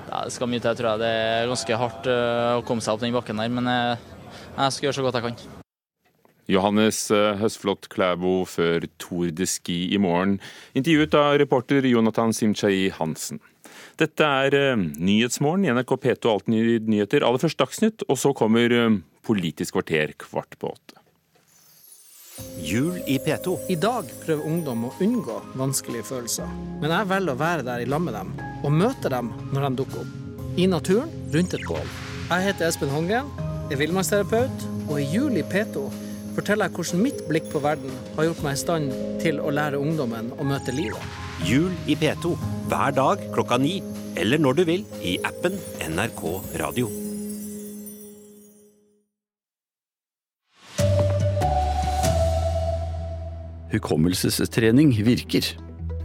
[0.08, 1.02] Ja, det skal mye til, tror jeg.
[1.02, 4.04] Det er ganske hardt eh, å komme seg opp den bakken der, men eh,
[4.54, 5.64] jeg skal gjøre så godt jeg kan.
[6.48, 10.38] Johannes eh, Høsflot Klæbo før Tour de Ski i morgen,
[10.78, 13.42] intervjuet av reporter Jonathan Simchai Hansen.
[13.98, 17.26] Dette er Nyhetsmorgen i NRK P2 Alltid nyheter.
[17.26, 18.70] Aller først Dagsnytt, og så kommer
[19.26, 20.97] Politisk kvarter kvart på åtte.
[22.58, 23.54] Jul i P2.
[23.70, 26.50] I dag prøver ungdom å unngå vanskelige følelser.
[26.82, 29.72] Men jeg velger å være der i lag med dem, og møte dem når de
[29.82, 30.16] dukker opp.
[30.58, 31.94] I naturen, rundt et bål.
[32.28, 33.30] Jeg heter Espen Holmgren,
[33.70, 35.86] er villmannsterapeut, og i Jul i P2
[36.38, 39.80] forteller jeg hvordan mitt blikk på verden har gjort meg i stand til å lære
[39.82, 41.18] ungdommen å møte livet.
[41.46, 42.36] Jul i P2
[42.70, 43.78] hver dag klokka ni,
[44.18, 46.24] eller når du vil i appen NRK
[46.62, 47.07] Radio.
[53.72, 55.44] Hukommelsestrening virker.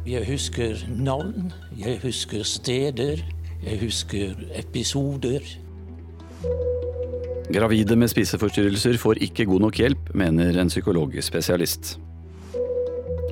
[0.04, 3.22] Jeg husker navn, jeg husker steder,
[3.64, 5.46] jeg husker episoder.
[7.54, 11.96] Gravide med spiseforstyrrelser får ikke god nok hjelp, mener en psykologspesialist.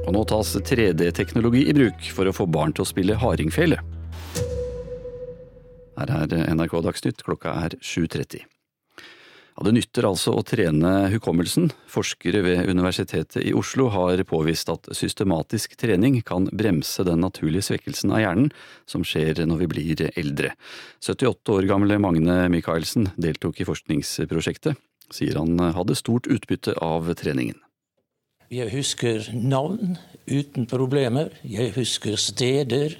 [0.06, 3.80] Og nå tas 3D-teknologi i bruk for å få barn til å spille hardingfele.
[6.00, 8.51] Her er NRK Dagsnytt, klokka er 7.30.
[9.62, 11.67] Ja, det nytter altså å trene hukommelsen.
[11.86, 18.10] Forskere ved Universitetet i Oslo har påvist at systematisk trening kan bremse den naturlige svekkelsen
[18.10, 18.47] av hjernen
[18.89, 20.56] som skjer når vi blir eldre.
[21.06, 24.82] 78 år gamle Magne Michaelsen deltok i forskningsprosjektet.
[25.13, 27.60] Sier han hadde stort utbytte av treningen.
[28.50, 31.30] Jeg husker navn uten problemer.
[31.45, 32.97] Jeg husker steder.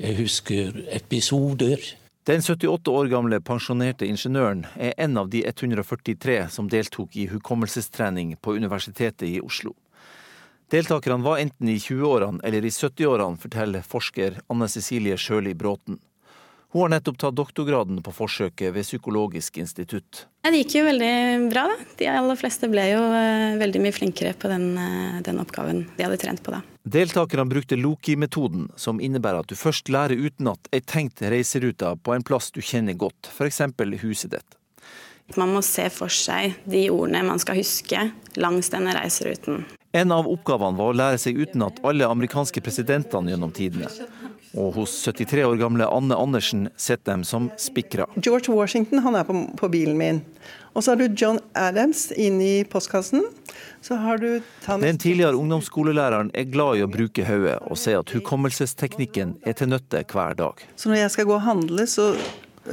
[0.00, 1.84] Jeg husker episoder.
[2.24, 8.30] Den 78 år gamle pensjonerte ingeniøren er en av de 143 som deltok i hukommelsestrening
[8.40, 9.74] på Universitetet i Oslo.
[10.72, 16.00] Deltakerne var enten i 20-årene eller i 70-årene, forteller forsker Anne Cecilie Sjøli Bråten.
[16.72, 20.24] Hun har nettopp tatt doktorgraden på forsøket ved Psykologisk institutt.
[20.48, 21.14] Det gikk jo veldig
[21.52, 21.68] bra.
[21.74, 21.76] da.
[22.00, 26.08] De aller fleste ble jo eh, veldig mye flinkere på den, eh, den oppgaven de
[26.08, 26.56] hadde trent på.
[26.56, 26.64] da.
[26.86, 32.24] Deltakerne brukte Loki-metoden, som innebærer at du først lærer utenat ei tenkt reiserute på en
[32.28, 33.62] plass du kjenner godt, f.eks.
[34.02, 34.58] huset ditt.
[35.40, 38.02] Man må se for seg de ordene man skal huske
[38.36, 39.64] langs denne reiseruten.
[39.96, 43.88] En av oppgavene var å lære seg utenat alle amerikanske presidentene gjennom tidene.
[44.54, 48.06] Og hos 73 år gamle Anne Andersen sitter dem som spikra.
[48.14, 50.20] George Washington han er på, på, bilen min.
[50.74, 53.24] Og så har du John Adams inn i postkassen.
[53.82, 58.02] Så har du Thomas Den tidligere ungdomsskolelæreren er glad i å bruke hodet, og sier
[58.02, 60.62] at hukommelsesteknikken er til nytte hver dag.
[60.76, 62.12] Så når jeg skal gå og handle, så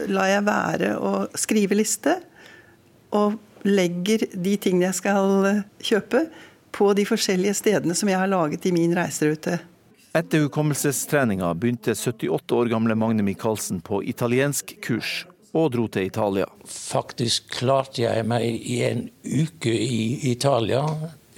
[0.10, 2.20] lar jeg være å skrive liste,
[3.12, 5.52] og legger de tingene jeg skal
[5.84, 6.26] kjøpe,
[6.72, 9.58] på de forskjellige stedene som jeg har laget i min reiserute.
[10.12, 15.22] Etter hukommelsestreninga begynte 78 år gamle Magne Michaelsen på italiensk kurs,
[15.56, 16.50] og dro til Italia.
[16.68, 20.84] Faktisk klarte jeg meg i en uke i Italia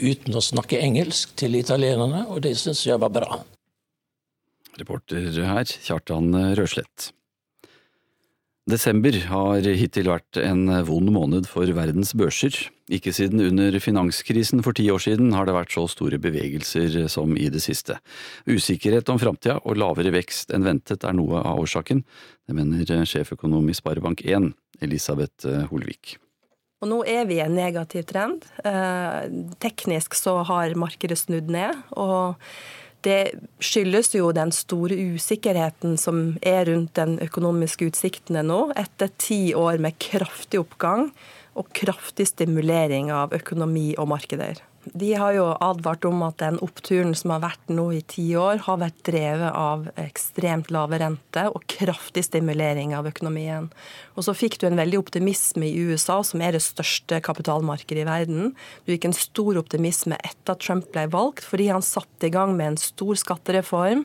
[0.02, 3.44] uten å snakke engelsk til italienerne, og det syns jeg var bra.
[4.82, 7.12] Reporter her, Kjartan Røslett.
[8.66, 12.58] Desember har hittil vært en vond måned for verdens børser.
[12.92, 17.38] Ikke siden under finanskrisen for ti år siden har det vært så store bevegelser som
[17.40, 17.96] i det siste.
[18.44, 22.04] Usikkerhet om framtida og lavere vekst enn ventet er noe av årsaken.
[22.44, 24.52] Det mener sjeføkonom i Sparebank1,
[24.84, 26.18] Elisabeth Holvik.
[26.84, 28.44] Og nå er vi i en negativ trend.
[28.68, 29.32] Eh,
[29.64, 31.86] teknisk så har markedet snudd ned.
[31.96, 32.36] og
[33.04, 39.52] det skyldes jo den store usikkerheten som er rundt den økonomiske utsiktene nå, etter ti
[39.52, 41.10] år med kraftig oppgang
[41.60, 44.62] og kraftig stimulering av økonomi og markeder.
[44.84, 48.60] De har jo advart om at den oppturen som har vært nå i ti år,
[48.66, 53.70] har vært drevet av ekstremt lave rente og kraftig stimulering av økonomien.
[54.18, 58.10] Og så fikk du en veldig optimisme i USA, som er det største kapitalmarkedet i
[58.10, 58.52] verden.
[58.84, 62.58] Du fikk en stor optimisme etter at Trump ble valgt, fordi han satte i gang
[62.58, 64.04] med en stor skattereform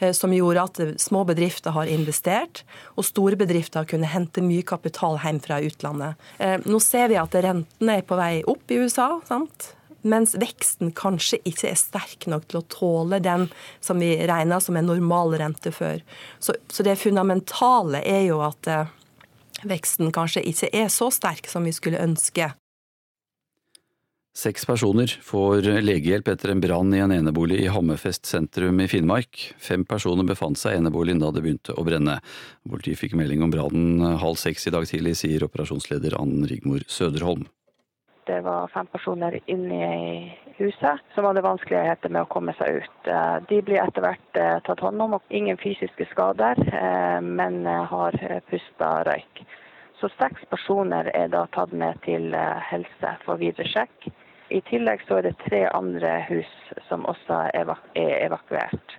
[0.00, 2.64] eh, som gjorde at små bedrifter har investert,
[2.98, 6.28] og store bedrifter har kunnet hente mye kapital hjem fra utlandet.
[6.42, 9.14] Eh, nå ser vi at rentene er på vei opp i USA.
[9.30, 9.72] sant?
[10.08, 13.48] Mens veksten kanskje ikke er sterk nok til å tåle den
[13.84, 16.02] som vi regner som en normal rente før.
[16.38, 18.92] Så, så det fundamentale er jo at eh,
[19.66, 22.52] veksten kanskje ikke er så sterk som vi skulle ønske.
[24.36, 29.46] Seks personer får legehjelp etter en brann i en enebolig i Hammerfest sentrum i Finnmark.
[29.56, 32.18] Fem personer befant seg i eneboligen da det begynte å brenne.
[32.68, 37.48] Politiet fikk melding om brannen halv seks i dag tidlig, sier operasjonsleder Ann Rigmor Søderholm
[38.26, 43.10] det var fem personer inne i huset som hadde vanskeligheter med å komme seg ut.
[43.10, 45.16] Eh, de blir etter hvert eh, tatt hånd om.
[45.18, 48.18] og Ingen fysiske skader, eh, men har
[48.50, 49.44] pusta røyk.
[50.00, 52.34] Så seks personer er da tatt med til
[52.70, 54.10] helse for videre sjekk.
[54.52, 56.50] I tillegg så er det tre andre hus
[56.90, 57.72] som også er
[58.26, 58.98] evakuert.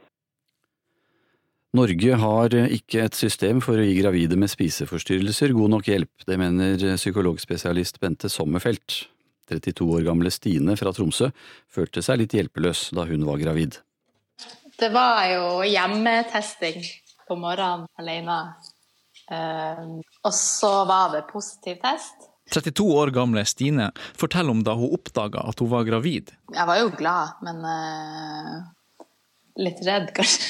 [1.78, 6.26] Norge har ikke et system for å gi gravide med spiseforstyrrelser god nok hjelp.
[6.26, 9.04] Det mener psykologspesialist Bente Sommerfelt.
[9.50, 11.32] 32 år gamle Stine fra Tromsø
[11.72, 13.80] følte seg litt hjelpeløs da hun var gravid.
[14.78, 16.84] Det var jo hjemmetesting
[17.28, 18.40] på morgenen alene.
[19.28, 22.30] Uh, og så var det positiv test.
[22.54, 26.32] 32 år gamle Stine forteller om da hun oppdaga at hun var gravid.
[26.54, 29.08] Jeg var jo glad, men uh,
[29.60, 30.46] litt redd, kanskje.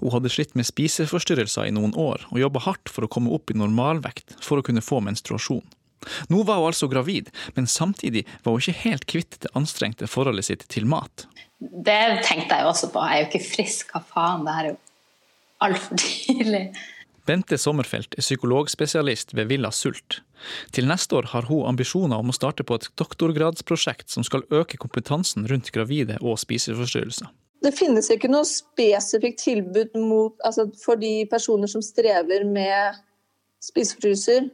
[0.00, 3.50] Hun hadde slitt med spiseforstyrrelser i noen år, og jobba hardt for å komme opp
[3.50, 5.64] i normalvekt for å kunne få menstruasjon.
[6.32, 10.48] Nå var hun altså gravid, men samtidig var hun ikke helt kvitt det anstrengte forholdet
[10.50, 11.26] sitt til mat.
[11.60, 13.04] Det tenkte jeg også på.
[13.04, 14.44] Jeg er jo ikke frisk, hva faen.
[14.44, 14.80] Det her er jo
[15.64, 16.66] altfor tidlig.
[17.24, 20.20] Bente Sommerfelt er psykologspesialist ved Villa Sult.
[20.76, 24.76] Til neste år har hun ambisjoner om å starte på et doktorgradsprosjekt som skal øke
[24.80, 27.30] kompetansen rundt gravide og spiseforstyrrelser.
[27.64, 33.00] Det finnes ikke noe spesifikt tilbud mot, altså for de personer som strever med
[33.64, 34.50] spiseforstyrrelser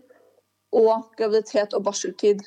[0.77, 2.43] og graviditet og barseltid.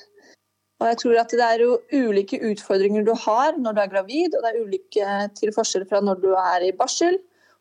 [0.82, 4.36] Og jeg tror at Det er jo ulike utfordringer du har når du er gravid,
[4.36, 7.20] og det er ulike til forskjell fra når du er i barsel,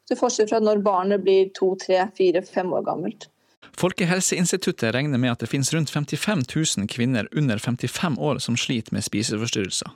[0.08, 3.28] til forskjell fra når barnet blir to, tre, fire, fem år gammelt.
[3.78, 6.44] Folkehelseinstituttet regner med at det finnes rundt 55
[6.78, 9.90] 000 kvinner under 55 år som sliter med spiseforstyrrelser.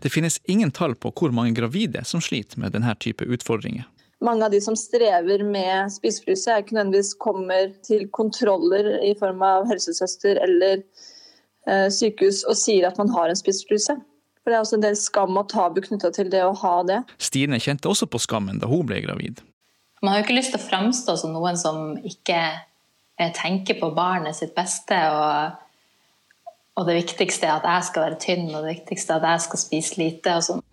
[0.00, 3.88] Det finnes ingen tall på hvor mange gravide som sliter med denne type utfordringer
[4.20, 9.68] mange av de som strever med spisefryse, ikke nødvendigvis kommer til kontroller i form av
[9.70, 10.82] helsesøster eller
[11.66, 13.96] eh, sykehus og sier at man har en spisefryse.
[14.40, 17.00] For Det er også en del skam og tabu knytta til det å ha det.
[17.20, 19.40] Stine kjente også på skammen da hun ble gravid.
[20.00, 23.92] Man har jo ikke lyst til å framstå som noen som ikke eh, tenker på
[23.96, 24.96] barnet sitt beste.
[25.12, 29.34] Og, og det viktigste er at jeg skal være tynn, og det viktigste er at
[29.34, 30.36] jeg skal spise lite.
[30.36, 30.64] og sånn.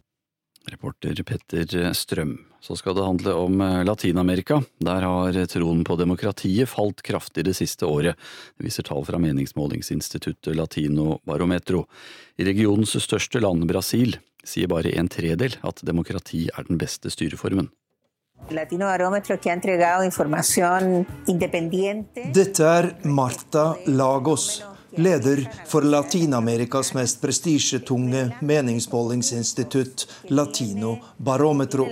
[0.68, 2.38] Reporter Petter Strøm.
[2.62, 4.62] Så skal det handle om eh, Latin-Amerika.
[4.84, 8.18] Der har troen på demokratiet falt kraftig det siste året.
[8.58, 11.86] Det viser tall fra meningsmålingsinstituttet Latino Barometro.
[12.38, 14.18] I regionens største land, Brasil,
[14.48, 17.70] sier bare en tredel at demokrati er den beste styreformen.
[22.38, 24.50] Dette er Marta Lagos
[24.98, 31.88] leder for Latin-Amerikas mest prestisjetunge meningsmålingsinstitutt, Latino Barometro.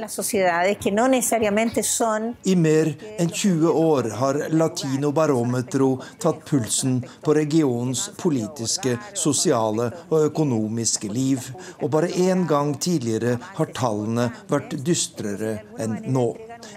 [2.44, 5.90] I mer enn 20 år har Latino Barometro
[6.20, 13.74] tatt pulsen på regionens politiske, sosiale og økonomiske liv, og bare én gang tidligere har
[13.78, 16.28] tallene vært dystrere enn nå.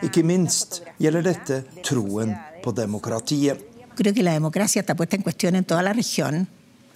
[0.05, 3.68] Ikke minst gjelder dette troen på demokratiet
[3.99, 6.49] creo que la democracia está puesta en cuestión en toda la región.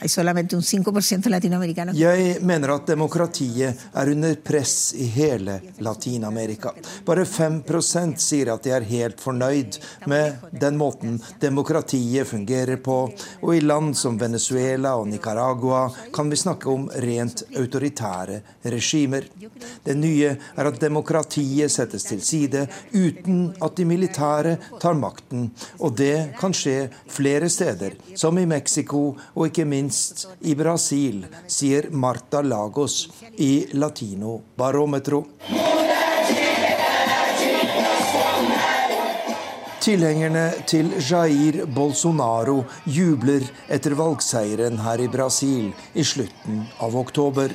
[0.02, 1.92] Hay solamente un 5% latinoamericano.
[1.94, 6.72] Jeg mener at demokratiet er under press i hele Latin-Amerika.
[7.06, 7.60] Bare 5
[8.18, 9.78] sier at de er helt fornøyd
[10.10, 16.36] med den måten demokratiet fungerer på, og i land som Venezuela og Nicaragua kan vi
[16.36, 19.22] snakke om rent autoritære regimer.
[19.84, 25.94] Det nye er at demokratiet settes til side uten at de militære tar makten, og
[25.94, 31.90] det kan skje flere steder, som i Mexico og ikke minst minst i Brasil, sier
[31.90, 35.26] Marta Lagos i Latino Barometro.
[39.82, 47.52] Tilhengerne til Jair Bolsonaro jubler etter valgseieren her i Brasil i slutten av oktober.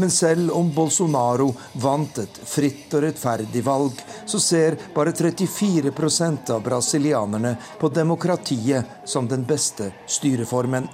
[0.00, 1.52] Men selv om Bolsonaro
[1.84, 9.30] vant et fritt og rettferdig valg, så ser bare 34% av brasilianerne på demokratiet som
[9.30, 10.88] den beste styreformen.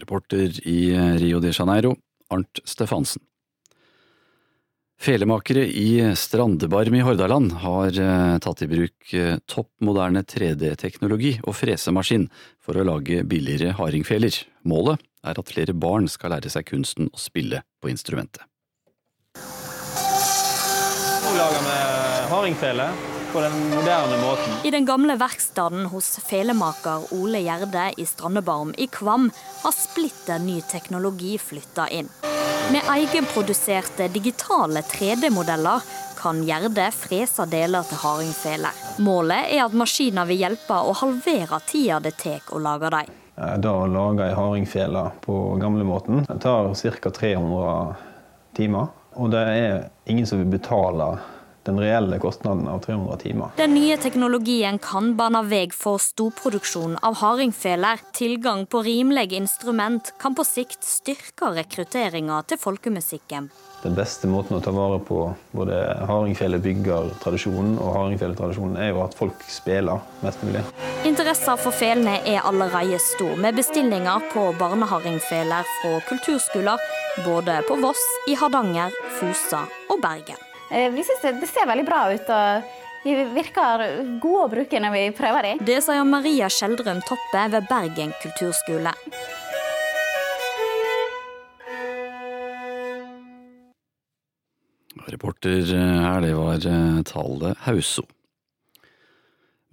[0.00, 0.80] Reporter i
[1.20, 1.94] Rio de Janeiro,
[2.30, 3.22] Arnt Stefansen.
[5.00, 11.56] Felemakere i Strandebarm i Hordaland har eh, tatt i bruk eh, topp moderne 3D-teknologi og
[11.58, 12.28] fresemaskin
[12.62, 14.38] for å lage billigere hardingfeler.
[14.70, 18.46] Målet er at flere barn skal lære seg kunsten å spille på instrumentet.
[21.24, 21.76] Nå lager vi
[22.30, 22.88] hardingfele
[23.34, 24.52] på den moderne måten.
[24.64, 29.26] I den gamle verkstedet hos felemaker Ole Gjerde i Strandebarm i Kvam
[29.62, 32.08] har splitter ny teknologi flytta inn.
[32.72, 35.82] Med egenproduserte digitale 3D-modeller
[36.20, 38.78] kan Gjerde frese deler til hardingfeler.
[39.02, 43.10] Målet er at maskiner vil hjelpe å halvere tida det tar å lage dem.
[43.34, 47.10] Eh, da å lage ei hardingfele på gamlemåten tar ca.
[47.10, 47.94] 300
[48.54, 48.94] timer.
[49.18, 51.16] Og det er ingen som vil betale
[51.64, 53.54] den reelle kostnaden av 300 timer.
[53.56, 58.02] Den nye teknologien kan bane vei for storproduksjon av hardingfeler.
[58.12, 63.48] Tilgang på rimelige instrument kan på sikt styrke rekrutteringa til folkemusikken.
[63.84, 65.18] Den beste måten å ta vare på
[65.52, 65.76] både
[66.08, 70.62] hardingfelebyggertradisjonen og hardingfeletradisjonen er jo at folk spiller mest mulig.
[71.04, 76.88] Interessen for felene er allerede stor, med bestillinger på barnehardingfeler fra kulturskoler
[77.28, 80.53] både på Voss, i Hardanger, Fusa og Bergen.
[80.70, 82.30] Eh, vi syns det, det, ser veldig bra ut.
[82.30, 83.86] og De virker
[84.22, 85.64] gode å bruke når vi prøver dem.
[85.66, 88.94] Det sier Maria Skjeldrøm Toppe ved Bergen kulturskole.
[95.04, 98.06] Reporter her, det var eh, Tale Hauso.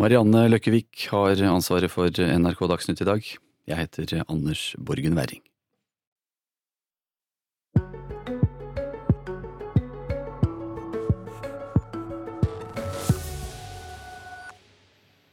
[0.02, 3.32] Marianne Løkkevik har ansvaret for NRK Dagsnytt i dag.
[3.70, 5.44] Jeg heter Anders Borgen Werring.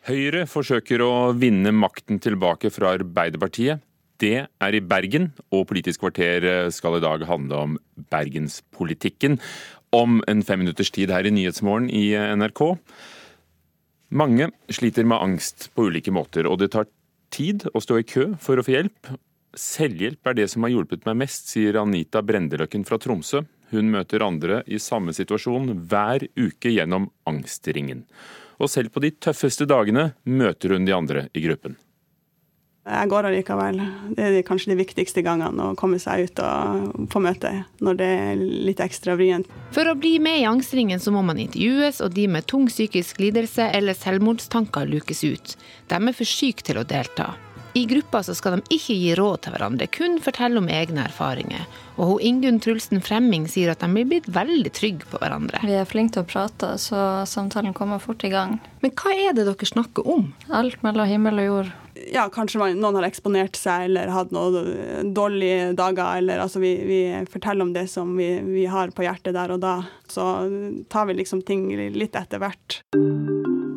[0.08, 3.82] Høyre forsøker å vinne makten tilbake fra Arbeiderpartiet.
[4.16, 7.74] Det er i Bergen, og Politisk kvarter skal i dag handle om
[8.08, 9.36] bergenspolitikken.
[9.92, 12.06] Om en fem minutters tid her i Nyhetsmorgen i
[12.40, 12.62] NRK.
[14.16, 16.88] Mange sliter med angst på ulike måter, og det tar
[17.28, 19.12] tid å stå i kø for å få hjelp.
[19.60, 23.44] Selvhjelp er det som har hjulpet meg mest, sier Anita Brendeløkken fra Tromsø.
[23.72, 28.06] Hun møter andre i samme situasjon hver uke gjennom Angstringen
[28.58, 31.78] og selv på de tøffeste dagene møter hun de andre i gruppen.
[32.88, 33.82] Jeg går allikevel.
[34.16, 37.50] Det er kanskje de viktigste gangene å komme seg ut og få møte
[37.84, 39.50] når det er litt ekstra vrient.
[39.76, 43.20] For å bli med i angstringen så må man intervjues, og de med tung psykisk
[43.20, 45.58] lidelse eller selvmordstanker lukes ut.
[45.92, 47.34] De er for syke til å delta.
[47.74, 51.66] I gruppa så skal de ikke gi råd til hverandre, kun fortelle om egne erfaringer.
[51.98, 55.60] Og hun Ingunn Trulsen Fremming sier at de blir blitt veldig trygge på hverandre.
[55.66, 58.56] Vi er flinke til å prate, så samtalen kommer fort i gang.
[58.84, 60.30] Men hva er det dere snakker om?
[60.54, 61.74] Alt mellom himmel og jord.
[62.14, 66.22] Ja, kanskje noen har eksponert seg eller hatt noen dårlige dager.
[66.22, 69.62] Eller altså vi, vi forteller om det som vi, vi har på hjertet der og
[69.66, 69.80] da.
[70.08, 70.24] Så
[70.88, 72.82] tar vi liksom ting litt etter hvert.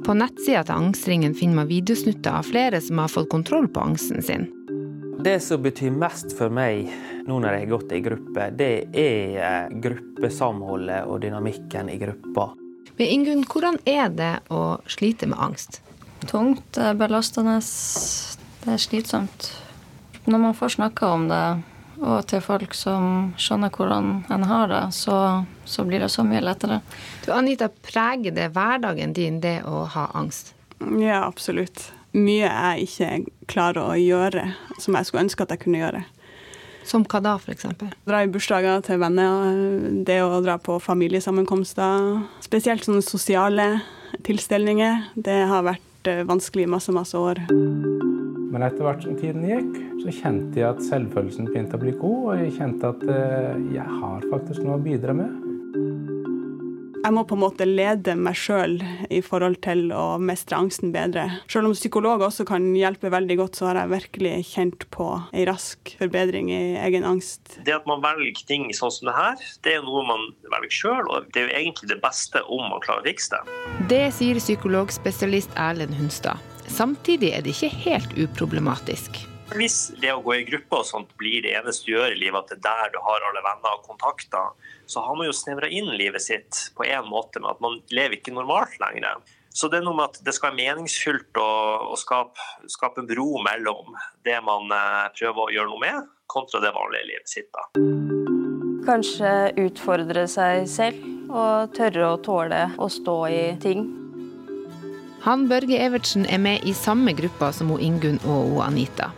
[0.05, 4.23] På nettsida til Angstringen finner man videosnutter av flere som har fått kontroll på angsten
[4.25, 4.47] sin.
[5.21, 6.89] Det som betyr mest for meg
[7.27, 12.47] nå når jeg har gått i gruppe, det er eh, gruppesamholdet og dynamikken i gruppa.
[12.97, 15.83] Men Ingunn, hvordan er det å slite med angst?
[16.25, 17.59] Tungt, belastende,
[18.63, 19.51] det er slitsomt.
[20.25, 21.43] Når man får snakka om det,
[22.01, 25.17] og til folk som skjønner hvordan en har det, så,
[25.69, 26.81] så blir det så mye lettere.
[27.25, 30.55] Du, Anita, preger det hverdagen din, det å ha angst?
[30.81, 31.91] Ja, absolutt.
[32.17, 33.11] Mye jeg ikke
[33.51, 34.49] klarer å gjøre,
[34.81, 36.03] som jeg skulle ønske at jeg kunne gjøre.
[36.87, 37.67] Som hva da, f.eks.?
[38.09, 39.53] Dra i bursdager til venner,
[40.07, 42.23] det å dra på familiesammenkomster.
[42.41, 43.67] Spesielt sånne sosiale
[44.25, 45.13] tilstelninger.
[45.13, 47.45] Det har vært eh, vanskelig i masse, masse år.
[48.51, 52.19] Men etter hvert som tiden gikk, så kjente jeg at selvfølelsen begynte å bli god,
[52.25, 55.39] og jeg kjente at eh, jeg har faktisk noe å bidra med.
[57.01, 58.75] Jeg må på en måte lede meg sjøl
[59.09, 61.23] i forhold til å mestre angsten bedre.
[61.49, 65.47] Selv om psykolog også kan hjelpe veldig godt, så har jeg virkelig kjent på ei
[65.49, 67.57] rask forbedring i egen angst.
[67.65, 71.09] Det at man velger ting sånn som det her, det er noe man velger sjøl,
[71.09, 73.59] og det er jo egentlig det beste om man klarer å fikse det.
[73.89, 76.50] Det sier psykologspesialist Erlend Hunstad.
[76.71, 79.19] Samtidig er det ikke helt uproblematisk.
[79.51, 82.39] Hvis det å gå i gruppe og sånt blir det eneste du gjør i livet,
[82.39, 84.55] at det er der du har alle venner og kontakter,
[84.87, 88.15] så har man jo snevra inn livet sitt på en måte med at man lever
[88.17, 89.19] ikke normalt lenger.
[89.51, 91.51] Så det er noe med at det skal være meningsfylt å,
[91.91, 92.39] å skape,
[92.71, 97.09] skape, en bro mellom det man eh, prøver å gjøre noe med, kontra det vanlige
[97.11, 97.51] livet sitt.
[97.51, 97.67] da.
[98.87, 104.00] Kanskje utfordre seg selv og tørre å tåle å stå i ting.
[105.21, 109.11] Han Børge Evertsen er med i samme gruppa som Ingunn og Anita.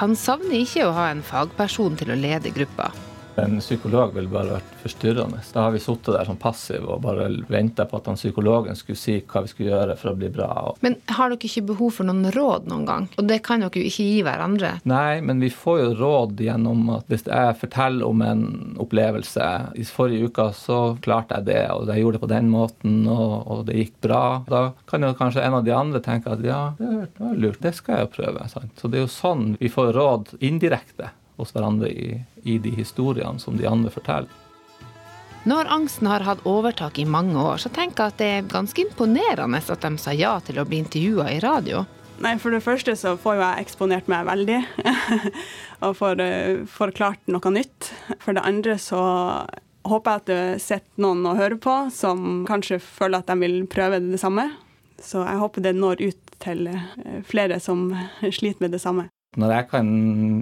[0.00, 2.90] Han savner ikke å ha en fagperson til å lede gruppa.
[3.36, 5.42] En psykolog ville bare vært forstyrrende.
[5.52, 8.96] Da har vi sittet der som passiv og bare venta på at han psykologen skulle
[8.96, 10.48] si hva vi skulle gjøre for å bli bra.
[10.84, 13.08] Men har dere ikke behov for noen råd noen gang?
[13.20, 14.70] Og det kan dere jo ikke gi hverandre.
[14.88, 18.46] Nei, men vi får jo råd gjennom at hvis jeg forteller om en
[18.80, 22.96] opplevelse I forrige uke så klarte jeg det, og jeg gjorde det på den måten,
[23.04, 24.22] og, og det gikk bra.
[24.48, 27.76] Da kan jo kanskje en av de andre tenke at ja, det var lurt, det
[27.76, 28.48] skal jeg jo prøve.
[28.52, 28.72] Sant?
[28.80, 33.40] Så det er jo sånn vi får råd indirekte hos hverandre i, i de historiene
[33.42, 34.32] som de andre forteller.
[35.46, 38.82] Når angsten har hatt overtak i mange år, så tenker jeg at det er ganske
[38.82, 41.84] imponerende at de sa ja til å bli intervjua i radio.
[42.18, 44.58] Nei, For det første så får jo jeg eksponert meg veldig,
[45.86, 47.92] og får uh, forklart noe nytt.
[48.24, 49.00] For det andre så
[49.86, 53.60] håper jeg at det sitter noen og hører på som kanskje føler at de vil
[53.70, 54.48] prøve det samme.
[54.98, 57.92] Så jeg håper det når ut til uh, flere som
[58.24, 59.06] sliter med det samme.
[59.36, 59.88] Når jeg kan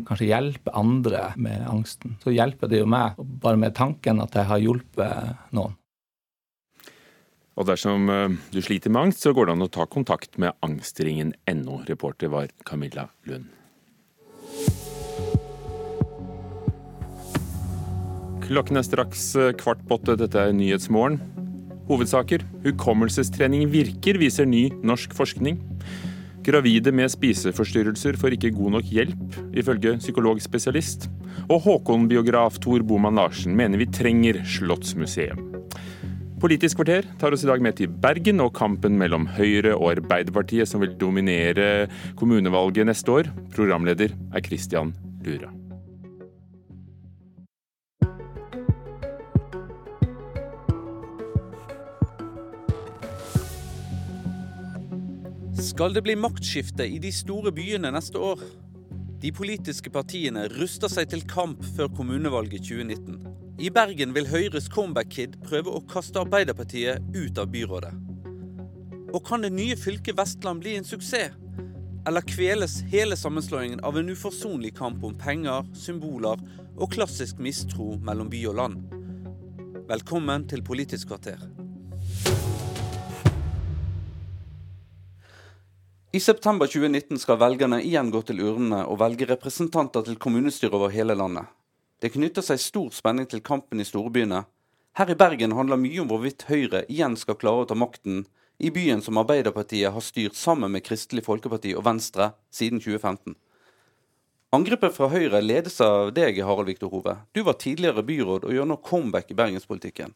[0.07, 4.47] kanskje hjelpe andre med angsten, så hjelper det jo meg bare med tanken at jeg
[4.47, 5.75] har hjulpet noen.
[7.55, 10.55] Og dersom eh, du sliter med angst, så går det an å ta kontakt med
[10.67, 11.83] angstringen.no.
[11.87, 13.51] Reporter var Camilla Lund.
[18.45, 20.19] Klokken er straks eh, kvart på åtte.
[20.23, 21.21] Dette er Nyhetsmorgen.
[21.91, 22.43] Hovedsaker.
[22.67, 25.63] Hukommelsestrening virker, viser ny norsk forskning.
[26.45, 31.09] Gravide med spiseforstyrrelser får ikke god nok hjelp, ifølge psykologspesialist.
[31.49, 35.41] Og Håkon-biograf Tor Boman Larsen mener vi trenger Slottsmuseum.
[36.45, 40.69] Politisk kvarter tar oss i dag med til Bergen og kampen mellom Høyre og Arbeiderpartiet,
[40.69, 41.89] som vil dominere
[42.21, 43.33] kommunevalget neste år.
[43.57, 44.93] Programleder er Christian
[45.25, 45.64] Lura.
[55.65, 58.41] Skal det bli maktskifte i de store byene neste år?
[59.23, 63.23] De politiske partiene ruster seg til kamp før kommunevalget 2019.
[63.65, 67.95] I Bergen vil Høyres comeback-kid prøve å kaste Arbeiderpartiet ut av byrådet.
[69.15, 71.33] Og kan det nye fylket Vestland bli en suksess?
[72.05, 76.45] Eller kveles hele sammenslåingen av en uforsonlig kamp om penger, symboler
[76.77, 78.85] og klassisk mistro mellom by og land?
[79.89, 81.41] Velkommen til Politisk kvarter.
[86.15, 90.93] I september 2019 skal velgerne igjen gå til urnene og velge representanter til kommunestyret over
[90.95, 91.49] hele landet.
[91.99, 94.45] Det knytter seg stor spenning til kampen i storbyene.
[94.95, 98.21] Her i Bergen handler mye om hvorvidt Høyre igjen skal klare å ta makten
[98.63, 103.35] i byen som Arbeiderpartiet har styrt sammen med Kristelig Folkeparti og Venstre siden 2015.
[104.55, 107.17] Angrepet fra Høyre ledes av deg, Harald Viktor Hove.
[107.35, 110.15] Du var tidligere byråd og gjør nå comeback i bergenspolitikken.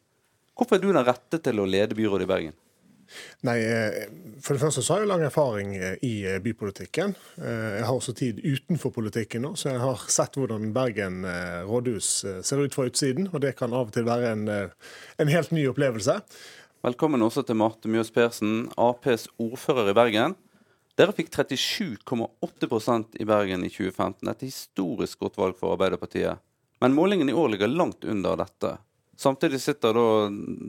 [0.54, 2.58] Hvorfor er du den rette til å lede byrådet i Bergen?
[3.46, 4.06] Nei, eh,
[4.42, 7.14] For det første så har jeg lang erfaring eh, i eh, bypolitikken.
[7.38, 11.22] Jeg har også tid utenfor politikken nå, så jeg har sett hvordan Bergen
[11.68, 12.08] rådhus
[12.46, 13.30] ser ut fra utsiden.
[13.32, 16.18] Og det kan av og til være en, en helt ny opplevelse.
[16.86, 20.36] Velkommen også til Marte Mjøs Persen, Aps ordfører i Bergen.
[20.98, 24.30] Dere fikk 37,8% i Bergen i 2015.
[24.32, 26.42] Et historisk godt valg for Arbeiderpartiet.
[26.82, 28.76] Men målingen i år ligger langt under dette.
[29.18, 30.06] Samtidig sitter da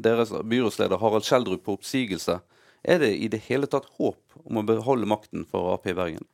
[0.09, 2.39] deres byrådsleder Harald Skjeldrup på oppsigelse.
[2.81, 6.25] Er det i det hele tatt håp om å beholde makten for Ap i Bergen?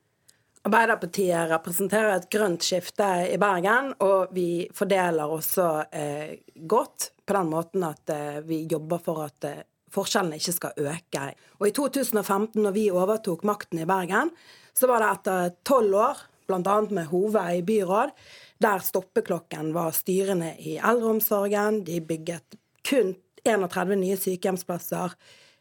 [0.66, 7.52] Arbeiderpartiet representerer et grønt skifte i Bergen, og vi fordeler også eh, godt på den
[7.52, 9.60] måten at eh, vi jobber for at eh,
[9.94, 11.28] forskjellene ikke skal øke.
[11.60, 14.32] Og I 2015, når vi overtok makten i Bergen,
[14.74, 16.76] så var det etter tolv år, bl.a.
[16.90, 18.16] med Hove i byråd,
[18.62, 21.82] der stoppeklokken var styrende i eldreomsorgen.
[21.84, 23.14] De bygget kun
[23.46, 25.12] 31 nye sykehjemsplasser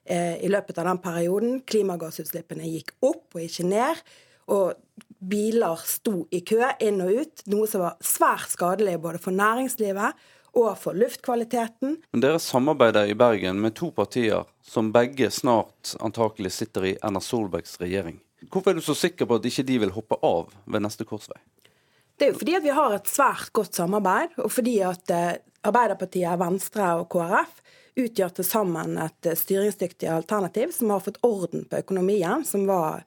[0.05, 1.59] eh, i løpet av den perioden.
[1.67, 4.05] Klimagassutslippene gikk opp og ikke ned.
[4.45, 4.75] og
[5.25, 10.19] biler sto i kø inn og ut, noe som var svært skadelig både for næringslivet
[10.55, 11.97] og for luftkvaliteten.
[12.13, 17.23] Men Dere samarbeider i Bergen med to partier som begge snart antakelig sitter i Erna
[17.23, 18.21] Solbergs regjering.
[18.51, 21.39] Hvorfor er du så sikker på at ikke de vil hoppe av ved neste korsvei?
[22.15, 25.33] Det er jo fordi at vi har et svært godt samarbeid, og fordi at eh,
[25.65, 27.59] Arbeiderpartiet, Venstre og KrF
[27.99, 33.03] utgjør til sammen et eh, styringsdyktig alternativ som har fått orden på økonomien, som var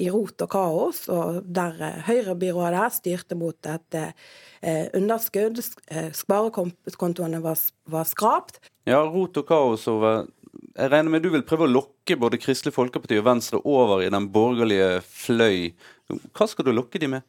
[0.00, 4.00] i rot og kaos, og der eh, Høyre-byrådet styrte mot et
[4.92, 5.56] underskudd.
[6.12, 7.56] Sparekontoene var,
[7.88, 8.60] var skrapt.
[8.84, 10.26] Ja, rot og kaos over
[10.76, 14.10] jeg regner med du vil prøve å lokke både Kristelig Folkeparti og Venstre over i
[14.12, 15.70] den borgerlige fløy.
[16.36, 17.24] Hva skal du lokke de med?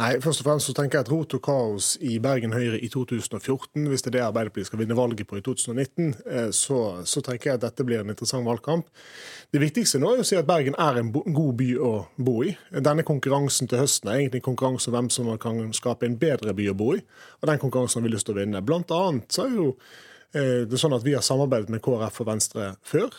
[0.00, 2.88] Nei, først og fremst så tenker jeg at rot og kaos i Bergen Høyre i
[2.92, 7.22] 2014, hvis det er det Arbeiderpartiet skal vinne valget på i 2019, eh, så, så
[7.24, 8.88] tenker jeg at dette blir en interessant valgkamp.
[9.52, 12.54] Det viktigste nå er å si at Bergen er en god by å bo i.
[12.72, 16.56] Denne konkurransen til høsten er egentlig en konkurranse om hvem som kan skape en bedre
[16.56, 17.02] by å bo i,
[17.40, 18.64] og den konkurransen har vi lyst til å vinne.
[18.64, 19.68] Blant annet så er jo
[20.32, 23.12] eh, det er sånn at Vi har samarbeidet med KrF og Venstre før.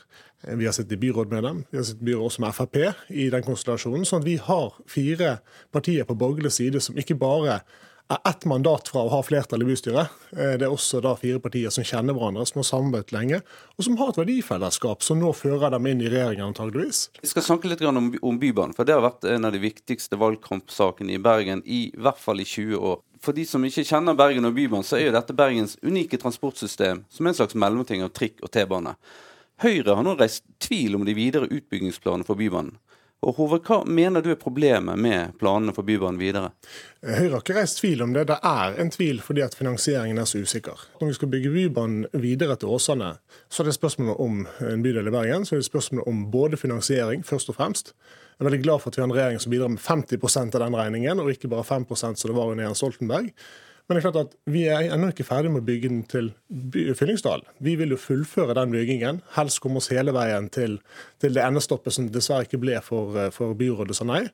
[0.48, 2.56] Eh, vi har sittet i byråd med dem, vi har sittet i byråd også med
[2.56, 2.78] Frp
[3.10, 4.06] i den konstellasjonen.
[4.06, 5.40] sånn at vi har fire
[5.72, 7.62] partier på borgerlig side som ikke bare
[8.12, 10.12] er ett mandat fra å ha flertall i bystyret.
[10.36, 13.40] Eh, det er også da fire partier som kjenner hverandre, som har samarbeidet lenge,
[13.78, 17.08] og som har et verdifellesskap som nå fører dem inn i regjeringen, antageligvis.
[17.22, 21.16] Vi skal snakke litt om, Bybanen, for det har vært en av de viktigste valgkampsakene
[21.16, 23.02] i Bergen i hvert fall i 20 år.
[23.24, 27.06] For de som ikke kjenner Bergen og Bybanen, så er jo dette Bergens unike transportsystem
[27.10, 28.98] som er en slags mellomting av trikk og T-bane.
[29.64, 32.76] Høyre har nå reist tvil om de videre utbyggingsplanene for Bybanen.
[33.24, 36.50] Og Hove, Hva mener du er problemet med planene for Bybanen videre?
[37.00, 38.26] Høyre har ikke reist tvil om det.
[38.28, 40.84] Det er en tvil fordi at finansieringen er så usikker.
[41.00, 43.14] Når vi skal bygge Bybanen videre til Åsane,
[43.48, 45.48] så er det spørsmålet om en bydel i Bergen.
[45.48, 47.94] Så er det spørsmålet om både finansiering, først og fremst.
[48.34, 50.60] Jeg er veldig glad for at vi har en regjering som bidrar med 50 av
[50.66, 53.32] den regningen, og ikke bare 5% som det var under Jens Stoltenberg.
[53.88, 56.32] Men det er klart at vi er ennå ikke ferdig med å bygge den til
[56.96, 57.44] Fyllingsdal.
[57.64, 60.78] Vi vil jo fullføre den byggingen, helst komme oss hele veien til,
[61.20, 64.26] til det endestoppet som dessverre ikke ble for, for byrådet sa nei.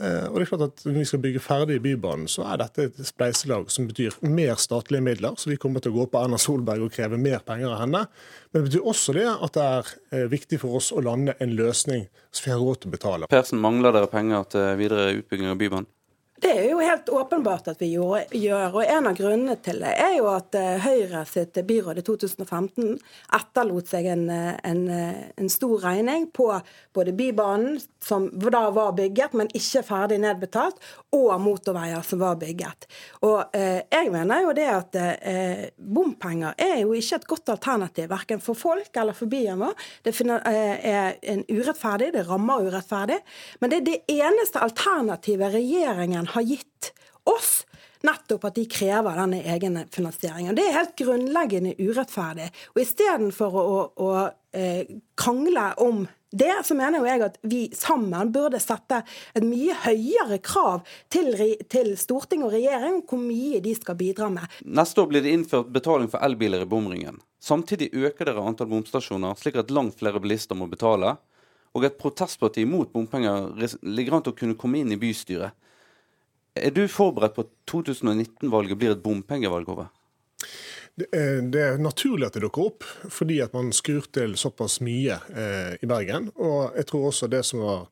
[0.00, 2.88] Eh, og det er klart at Når vi skal bygge ferdig Bybanen, så er dette
[2.88, 5.36] et spleiselag som betyr mer statlige midler.
[5.38, 8.04] Så vi kommer til å gå på Erna Solberg og kreve mer penger av henne.
[8.50, 11.56] Men det betyr også det at det er eh, viktig for oss å lande en
[11.58, 13.32] løsning som vi har råd til å betale.
[13.32, 15.90] Persen, mangler dere penger til videre utbygging av Bybanen?
[16.42, 18.72] Det er jo helt åpenbart at vi gjør.
[18.74, 22.96] og En av grunnene til det er jo at eh, Høyre sitt byråd i 2015
[23.38, 26.48] etterlot seg en, eh, en, eh, en, stor regning på
[26.98, 30.82] både Bybanen, som da var bygget, men ikke ferdig nedbetalt,
[31.14, 32.88] og motorveier som var bygget.
[33.22, 38.10] Og eh, Jeg mener jo det at eh, bompenger er jo ikke et godt alternativ,
[38.10, 39.78] verken for folk eller for byen vår.
[40.02, 43.22] Det er en urettferdig, det rammer urettferdig.
[43.60, 46.92] Men det er det eneste alternativet regjeringen har gitt
[47.28, 47.62] oss
[48.02, 50.56] nettopp at de krever denne egenfinansieringen.
[50.58, 52.48] Det er helt grunnleggende urettferdig.
[52.74, 54.10] Og istedenfor å, å, å
[54.58, 56.02] eh, krangle om
[56.32, 59.02] det, så mener jo jeg at vi sammen burde sette
[59.36, 60.80] et mye høyere krav
[61.12, 61.34] til,
[61.70, 64.46] til storting og regjering hvor mye de skal bidra med.
[64.64, 67.20] Neste år blir det innført betaling for elbiler i bomringen.
[67.42, 71.18] Samtidig øker dere antall bomstasjoner, slik at langt flere bilister må betale.
[71.76, 73.52] Og et protestparti mot bompenger
[73.82, 75.52] ligger an til å kunne komme inn i bystyret.
[76.54, 79.90] Er du forberedt på at 2019-valget blir et bompengevalg over?
[80.92, 85.14] Er, det er, naturlig at det dukker opp, fordi at man skrur til såpass mye
[85.32, 86.26] eh, i Bergen.
[86.36, 87.86] Og jeg tror også det som var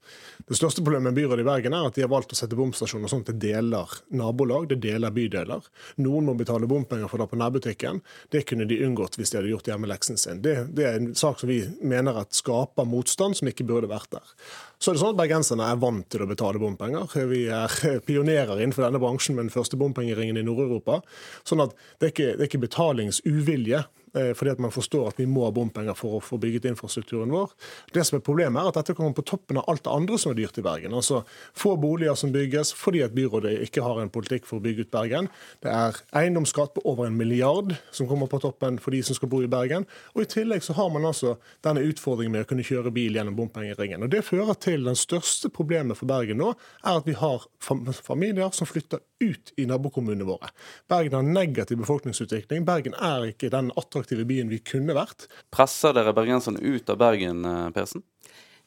[0.44, 3.08] det største problemet med byrådet i Bergen, er at de har valgt å sette bomstasjoner
[3.08, 5.64] sånn at det deler nabolag, det deler bydeler.
[6.04, 8.02] Noen må betale bompenger for det på nærbutikken.
[8.28, 10.44] Det kunne de unngått hvis de hadde gjort hjemmeleksen sin.
[10.44, 14.12] Det, det er en sak som vi mener at skaper motstand, som ikke burde vært
[14.12, 14.36] der.
[14.80, 17.12] Så er det sånn at Bergenserne er vant til å betale bompenger.
[17.28, 17.74] Vi er
[18.08, 21.02] pionerer innenfor denne bransjen med den første bompengeringen i Nord-Europa.
[21.44, 25.26] Sånn at det er ikke, det er ikke betalingsuvilje fordi at man forstår at vi
[25.30, 27.52] må ha bompenger for å få bygget infrastrukturen vår.
[27.94, 30.30] Det som er Problemet er at dette kommer på toppen av alt det andre som
[30.30, 30.94] er dyrt i Bergen.
[30.94, 31.22] Altså
[31.56, 34.92] Få boliger som bygges fordi at byrådet ikke har en politikk for å bygge ut
[34.92, 35.28] Bergen.
[35.64, 39.30] Det er eiendomsskatt på over en milliard som kommer på toppen for de som skal
[39.32, 39.86] bo i Bergen.
[40.14, 41.36] Og I tillegg så har man altså
[41.66, 44.04] denne utfordringen med å kunne kjøre bil gjennom bompengeringen.
[44.06, 46.52] Og Det fører til den største problemet for Bergen nå,
[46.84, 50.52] er at vi har familier som flytter ut i nabokommunene våre.
[50.88, 52.64] Bergen har negativ befolkningsutvikling.
[52.68, 55.28] Bergen er ikke den attraktive attraktive byen vi kunne vært.
[55.52, 58.02] Presser dere bergenserne ut av Bergen, eh, Persen?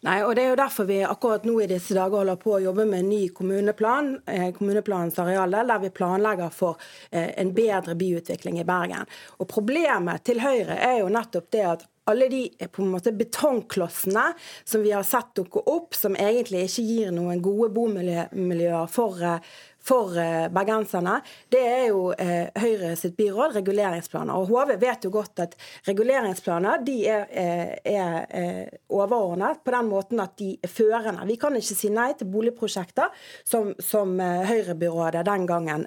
[0.03, 2.61] Nei, og Det er jo derfor vi akkurat nå i disse dager holder på å
[2.61, 6.75] jobbe med en ny kommuneplan, eh, kommuneplanens areale, der vi planlegger for
[7.09, 9.07] eh, en bedre byutvikling i Bergen.
[9.39, 14.33] Og Problemet til Høyre er jo nettopp det at alle de på en måte betongklossene
[14.65, 19.39] som vi har sett dukke opp, som egentlig ikke gir noen gode bomiljøer for,
[19.83, 21.17] for eh, bergenserne,
[21.51, 24.37] det er jo eh, Høyre sitt byråd, reguleringsplaner.
[24.37, 25.57] Og HV vet jo godt at
[25.87, 31.25] reguleringsplaner de er, eh, er, er, overordnet på den måten at de er førende.
[31.27, 33.11] Vi kan ikke si nei til boligprosjekter
[33.43, 35.85] som, som Høyre-byrådet den gangen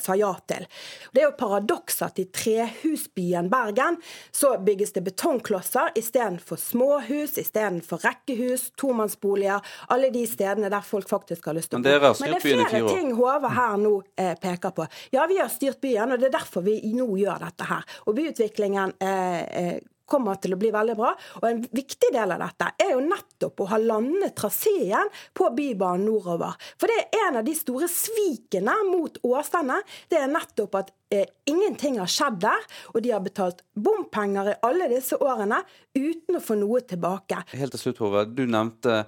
[0.00, 0.64] sa ja til.
[1.12, 3.98] Det er jo paradoks at i trehusbyen Bergen
[4.34, 9.62] så bygges det betongklosser istedenfor småhus, istedenfor rekkehus, tomannsboliger,
[9.92, 12.14] alle de stedene der folk faktisk har lyst til å bo.
[12.24, 14.88] Men det er flere ting Hove her nå eh, peker på.
[15.14, 17.86] Ja, vi har styrt byen, og det er derfor vi nå gjør dette her.
[18.06, 21.12] Og byutviklingen eh, eh, kommer til å bli veldig bra.
[21.42, 26.06] Og En viktig del av dette er jo nettopp å ha landet traseen på Bybanen
[26.08, 26.56] nordover.
[26.80, 29.80] For det er en av de store svikene mot Åsane.
[30.08, 32.68] Det er nettopp at eh, ingenting har skjedd der.
[32.94, 35.60] Og de har betalt bompenger i alle disse årene
[35.98, 37.44] uten å få noe tilbake.
[37.52, 38.24] Helt til slutt, Hove.
[38.32, 39.04] Du nevnte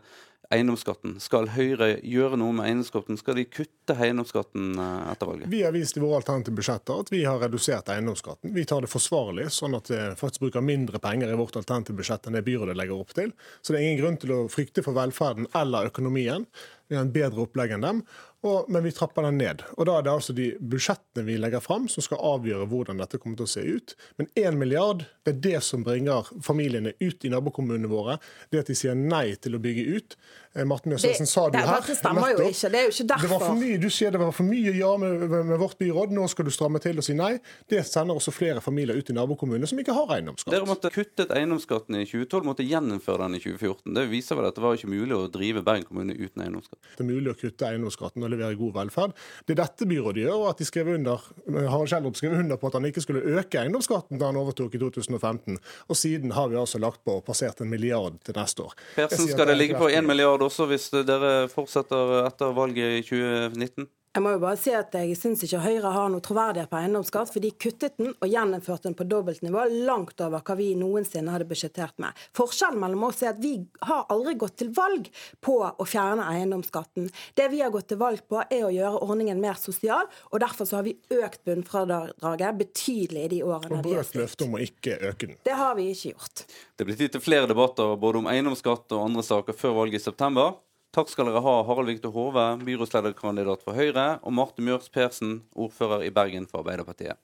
[0.55, 1.17] eiendomsskatten.
[1.23, 3.19] Skal Høyre gjøre noe med eiendomsskatten?
[3.21, 5.51] Skal de kutte eiendomsskatten eh, etter valget?
[5.53, 8.53] Vi har vist i våre alternative budsjetter at vi har redusert eiendomsskatten.
[8.57, 12.27] Vi tar det forsvarlig, sånn at vi faktisk bruker mindre penger i vårt alternative budsjett
[12.27, 13.33] enn det byrådet legger opp til.
[13.63, 16.49] Så det er ingen grunn til å frykte for velferden eller økonomien.
[16.91, 18.03] Vi har en bedre opplegg enn dem.
[18.47, 19.63] Og, men vi trapper den ned.
[19.77, 23.21] Og Da er det altså de budsjettene vi legger fram som skal avgjøre hvordan dette
[23.21, 23.97] kommer til å se ut.
[24.17, 28.17] Men én milliard det er det som bringer familiene ut i nabokommunene våre.
[28.51, 30.17] Det at de sier nei til å bygge ut.
[30.55, 31.85] Eh, Martin Mjøsesen sa det det her.
[31.87, 32.71] Det stemmer jo ikke.
[32.73, 33.27] Det er jo ikke derfor.
[33.27, 35.77] Det var for mye, du sier det var for mye ja med, med, med, vårt
[35.79, 37.35] byråd, nå skal du stramme til og si nei.
[37.71, 40.55] Det sender også flere familier ut i nabokommunene som ikke har eiendomsskatt.
[40.57, 43.95] Dere måtte kuttet eiendomsskatten i 2012, måtte gjeninnføre den i 2014.
[44.01, 46.81] Det viser vel at det var ikke mulig å drive Bergen kommune uten eiendomsskatt?
[46.97, 49.15] Det er mulig å kutte eiendomsskatten levere god velferd.
[49.47, 51.29] Det er dette byrådet gjør, og at de skrev under,
[51.59, 54.83] Harald Kjellrup skrev under på at han ikke skulle øke eiendomsskatten da han overtok i
[54.83, 55.61] 2015.
[55.89, 58.77] Og siden har vi altså lagt på og passert en milliard til neste år.
[58.97, 63.91] Persen, skal det ligge på en milliard også hvis dere fortsetter etter valget i 2019?
[64.11, 67.31] Jeg må jo bare si at jeg syns ikke Høyre har noe troverdighet på eiendomsskatt,
[67.31, 71.47] for de kuttet den og gjeninnførte den på dobbeltnivå, langt over hva vi noensinne hadde
[71.47, 72.17] budsjettert med.
[72.35, 73.53] Forskjellen mellom oss er at vi
[73.87, 75.07] har aldri gått til valg
[75.47, 77.07] på å fjerne eiendomsskatten.
[77.39, 80.67] Det vi har gått til valg på, er å gjøre ordningen mer sosial, og derfor
[80.67, 84.25] så har vi økt bunnfradraget betydelig i de årene og vi har styrt.
[84.25, 85.39] løfte om å ikke øke den.
[85.47, 86.43] Det har vi ikke gjort.
[86.75, 90.05] Det blir tid til flere debatter både om eiendomsskatt og andre saker før valget i
[90.09, 90.59] september.
[90.91, 96.03] Takk skal dere ha, Harald Viktor Hove, byrådslederkandidat for Høyre, og Marte Mjørs Persen, ordfører
[96.03, 97.15] i Bergen for Arbeiderpartiet.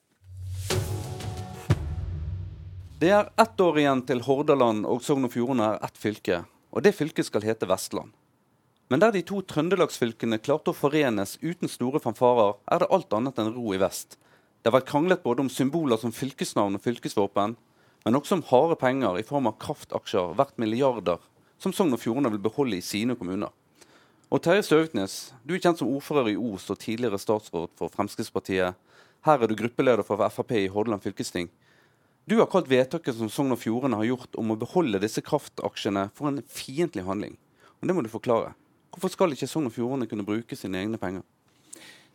[3.01, 6.39] Det er ett år igjen til Hordaland og Sogn og Fjordane er ett fylke,
[6.71, 8.15] og det fylket skal hete Vestland.
[8.87, 13.43] Men der de to trøndelagsfylkene klarte å forenes uten store fanfarer, er det alt annet
[13.43, 14.15] enn ro i vest.
[14.63, 17.59] Det har vært kranglet både om symboler som fylkesnavn og fylkesvåpen,
[18.07, 21.19] men også om harde penger i form av kraftaksjer verdt milliarder
[21.61, 23.53] som Sogn og Fjordane vil beholde i sine kommuner.
[24.27, 28.75] Og Terje Søviknes, du er kjent som ordfører i Os og tidligere statsråd for Fremskrittspartiet.
[29.23, 31.47] Her er du gruppeleder for Frp i Hordaland fylkesting.
[32.27, 36.09] Du har kalt vedtaket som Sogn og Fjordane har gjort om å beholde disse kraftaksjene
[36.17, 37.37] for en fiendtlig handling.
[37.79, 38.51] Og Det må du forklare.
[38.91, 41.23] Hvorfor skal ikke Sogn og Fjordane kunne bruke sine egne penger?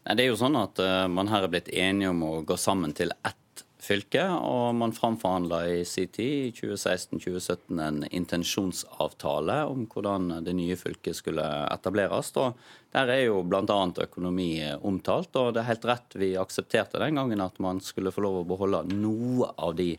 [0.03, 2.57] Nei, det er jo sånn at uh, Man her er blitt enige om å gå
[2.59, 3.39] sammen til ett
[3.83, 10.77] fylke, og man framforhandla i sin tid, i 2016-2017, en intensjonsavtale om hvordan det nye
[10.79, 12.31] fylket skulle etableres.
[12.39, 12.59] og
[12.95, 13.81] Der er jo bl.a.
[14.07, 18.25] økonomi omtalt, og det er helt rett vi aksepterte den gangen at man skulle få
[18.25, 19.97] lov å beholde noe av de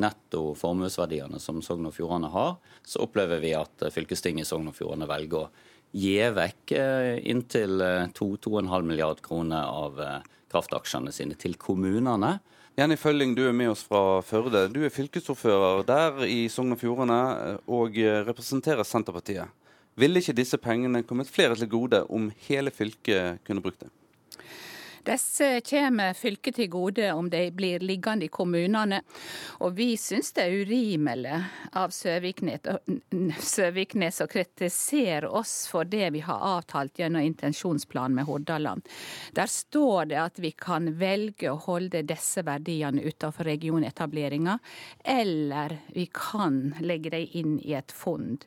[0.00, 2.56] netto formuesverdiene som Sogn og Fjordane har.
[2.86, 5.50] Så opplever vi at fylkestinget i Sogn og Fjordane velger å
[5.94, 7.78] gi vekk eh, inntil
[8.18, 10.16] 2-2,5 milliard kroner av eh,
[10.50, 12.38] kraftaksjene sine til kommunene.
[12.74, 14.64] Jenny Følling, du er med oss fra Førde.
[14.74, 19.46] Du er fylkesordfører der i Sogn og Fjordane eh, og eh, representerer Senterpartiet.
[19.94, 23.92] Ville ikke disse pengene kommet flere til gode om hele fylket kunne brukt det?
[25.04, 29.02] Disse kommer fylket til gode om de blir liggende i kommunene.
[29.60, 31.34] Og vi syns det er urimelig
[31.76, 31.92] av
[33.44, 38.88] Søviknes å kritisere oss for det vi har avtalt gjennom intensjonsplanen med Hordaland.
[39.36, 44.58] Der står det at vi kan velge å holde disse verdiene utenfor regionetableringa,
[45.04, 48.44] eller vi kan legge dem inn i et fond.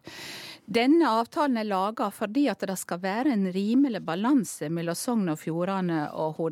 [0.66, 5.40] Denne avtalen er laga fordi at det skal være en rimelig balanse mellom Sogn og
[5.40, 6.47] Fjordane og Hordaland.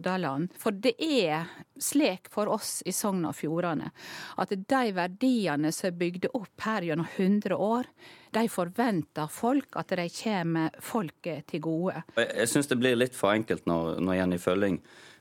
[0.60, 1.48] For det er
[1.82, 3.92] slik for oss i Sogn og Fjordane
[4.42, 7.90] at de verdiene som er bygd opp her gjennom 100 år,
[8.36, 12.04] de forventer folk at de kommer folket til gode.
[12.20, 14.80] Jeg syns det blir litt for enkelt når, når Jenny Følling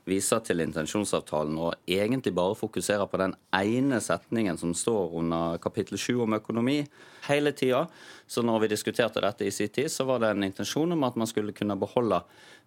[0.08, 5.98] viser til intensjonsavtalen og egentlig bare fokuserer på den ene setningen som står under kapittel
[6.00, 6.82] 7 om økonomi
[7.28, 7.86] hele tida.
[8.26, 11.16] Så når vi diskuterte dette i sin tid, så var det en intensjon om at
[11.16, 12.20] man skulle kunne beholde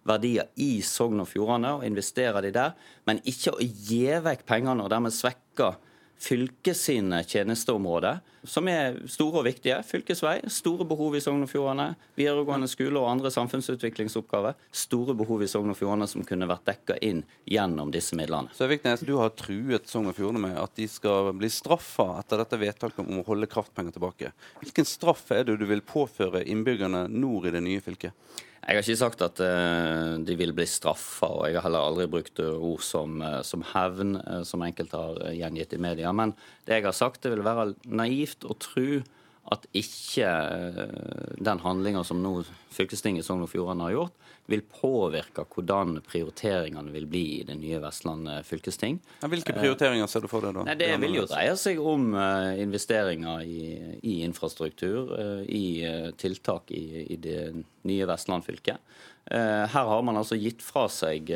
[0.08, 2.74] verdier i Sogn og Fjordane og investere de der,
[3.06, 5.74] men ikke å gi vekk pengene og dermed svekke
[6.18, 9.76] fylket sine tjenesteområder, som er store og viktige.
[9.86, 11.92] Fylkesvei, store behov i Sogn og Fjordane.
[12.18, 14.56] Videregående skole og andre samfunnsutviklingsoppgaver.
[14.72, 18.52] Store behov i Sogn og Fjordane som kunne vært dekka inn gjennom disse midlene.
[18.56, 22.42] Så Viknes, Du har truet Sogn og Fjordane med at de skal bli straffa etter
[22.42, 24.32] dette vedtaket om å holde kraftpenger tilbake.
[24.62, 28.14] Hvilken straff er det du vil påføre innbyggerne nord i det nye fylket?
[28.68, 32.04] Jeg har ikke sagt at uh, de vil bli straffa, og jeg har heller aldri
[32.12, 36.12] brukt ord som, uh, som hevn, uh, som enkelte har gjengitt i media.
[36.12, 36.34] Men
[36.68, 39.00] det jeg har sagt, det vil være naivt å tro
[39.54, 40.28] at ikke
[41.40, 42.42] den handlinga som nå
[42.74, 47.56] fylkestinget i Sogn og Fjordane har gjort, vil påvirke hvordan prioriteringene vil bli i det
[47.60, 48.98] nye Vestland fylkesting.
[49.24, 50.64] Hvilke prioriteringer ser du for deg da?
[50.68, 52.10] Nei, det vil jo dreie seg om
[52.60, 53.62] investeringer i,
[54.00, 55.12] i infrastruktur,
[55.44, 55.64] i
[56.20, 57.42] tiltak i, i det
[57.88, 58.78] nye Vestland fylke.
[59.28, 61.28] Her har man altså gitt fra seg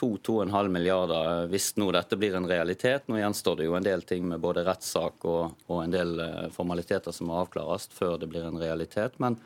[0.00, 3.08] 2-2,5 milliarder hvis nå dette blir en realitet.
[3.08, 6.16] Nå gjenstår det jo en del ting med både rettssak og, og en del
[6.54, 9.18] formaliteter som må avklares før det blir en realitet.
[9.22, 9.38] Men,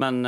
[0.00, 0.20] men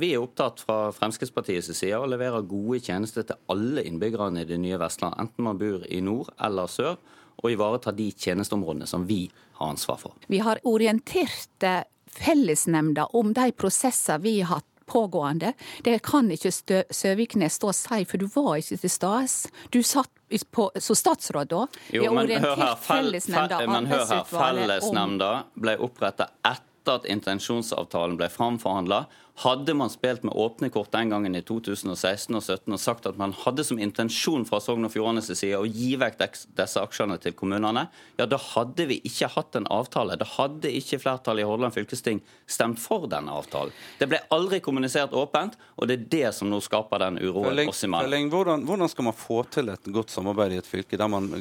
[0.00, 4.58] vi er opptatt fra Fremskrittspartiets side å levere gode tjenester til alle innbyggerne i det
[4.62, 6.98] nye Vestland, enten man bor i nord eller sør,
[7.40, 9.24] og ivareta de tjenesteområdene som vi
[9.60, 10.18] har ansvar for.
[10.28, 11.64] Vi har orientert
[12.10, 15.52] fellesnemnda om de prosesser vi har hatt pågående.
[15.86, 19.52] Det kan ikke Stø Søviknes stå og si, for du var ikke til stede.
[19.74, 20.10] Du satt
[20.50, 21.64] på, som statsråd da.
[21.94, 28.16] Jo, men hør her, fellesnemnda, fel, men hør her, Fellesnemnda ble oppretta etter at intensjonsavtalen
[28.18, 29.04] ble framforhandla.
[29.40, 33.16] Hadde man spilt med åpne kort den gangen i 2016 og 2017 og sagt at
[33.20, 36.18] man hadde som intensjon fra Sogn og Fjordanes side å gi vekk
[36.58, 37.86] disse aksjene til kommunene,
[38.18, 40.18] ja, da hadde vi ikke hatt en avtale.
[40.20, 43.72] Da hadde ikke flertallet i Hordaland fylkesting stemt for denne avtalen.
[43.96, 47.84] Det ble aldri kommunisert åpent, og det er det som nå skaper den uroen oss
[47.88, 48.28] imellom.
[48.34, 51.32] Hvordan, hvordan skal man få til et godt samarbeid i et fylke der man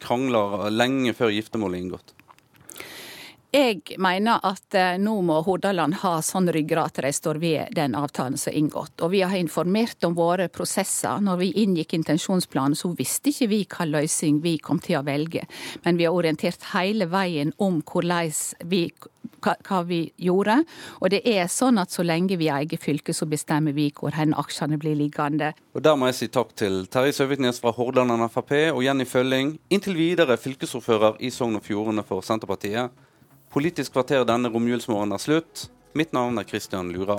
[0.00, 2.16] krangler lenge før giftermålet er inngått?
[3.52, 8.38] Jeg mener at nå må Hordaland ha sånn ryggrad at de står ved den avtalen
[8.40, 9.02] som er inngått.
[9.04, 11.20] Og vi har informert om våre prosesser.
[11.20, 15.44] Når vi inngikk intensjonsplanen, så visste ikke vi hva løsning vi kom til å velge.
[15.84, 17.82] Men vi har orientert hele veien om
[18.72, 18.80] vi,
[19.44, 20.56] hva, hva, vi gjorde.
[21.04, 24.32] Og det er sånn at så lenge vi eier fylket, så bestemmer vi hvor hen
[24.32, 25.52] aksjene blir liggende.
[25.76, 29.58] Og Der må jeg si takk til Terje Søviknes fra Hordaland Frp og Jenny Følling,
[29.68, 33.11] inntil videre fylkesordfører i Sogn og Fjordane for Senterpartiet.
[33.52, 35.66] Politisk kvarter denne romjulsmorgenen er slutt.
[35.92, 37.18] Mitt navn er Christian Lura.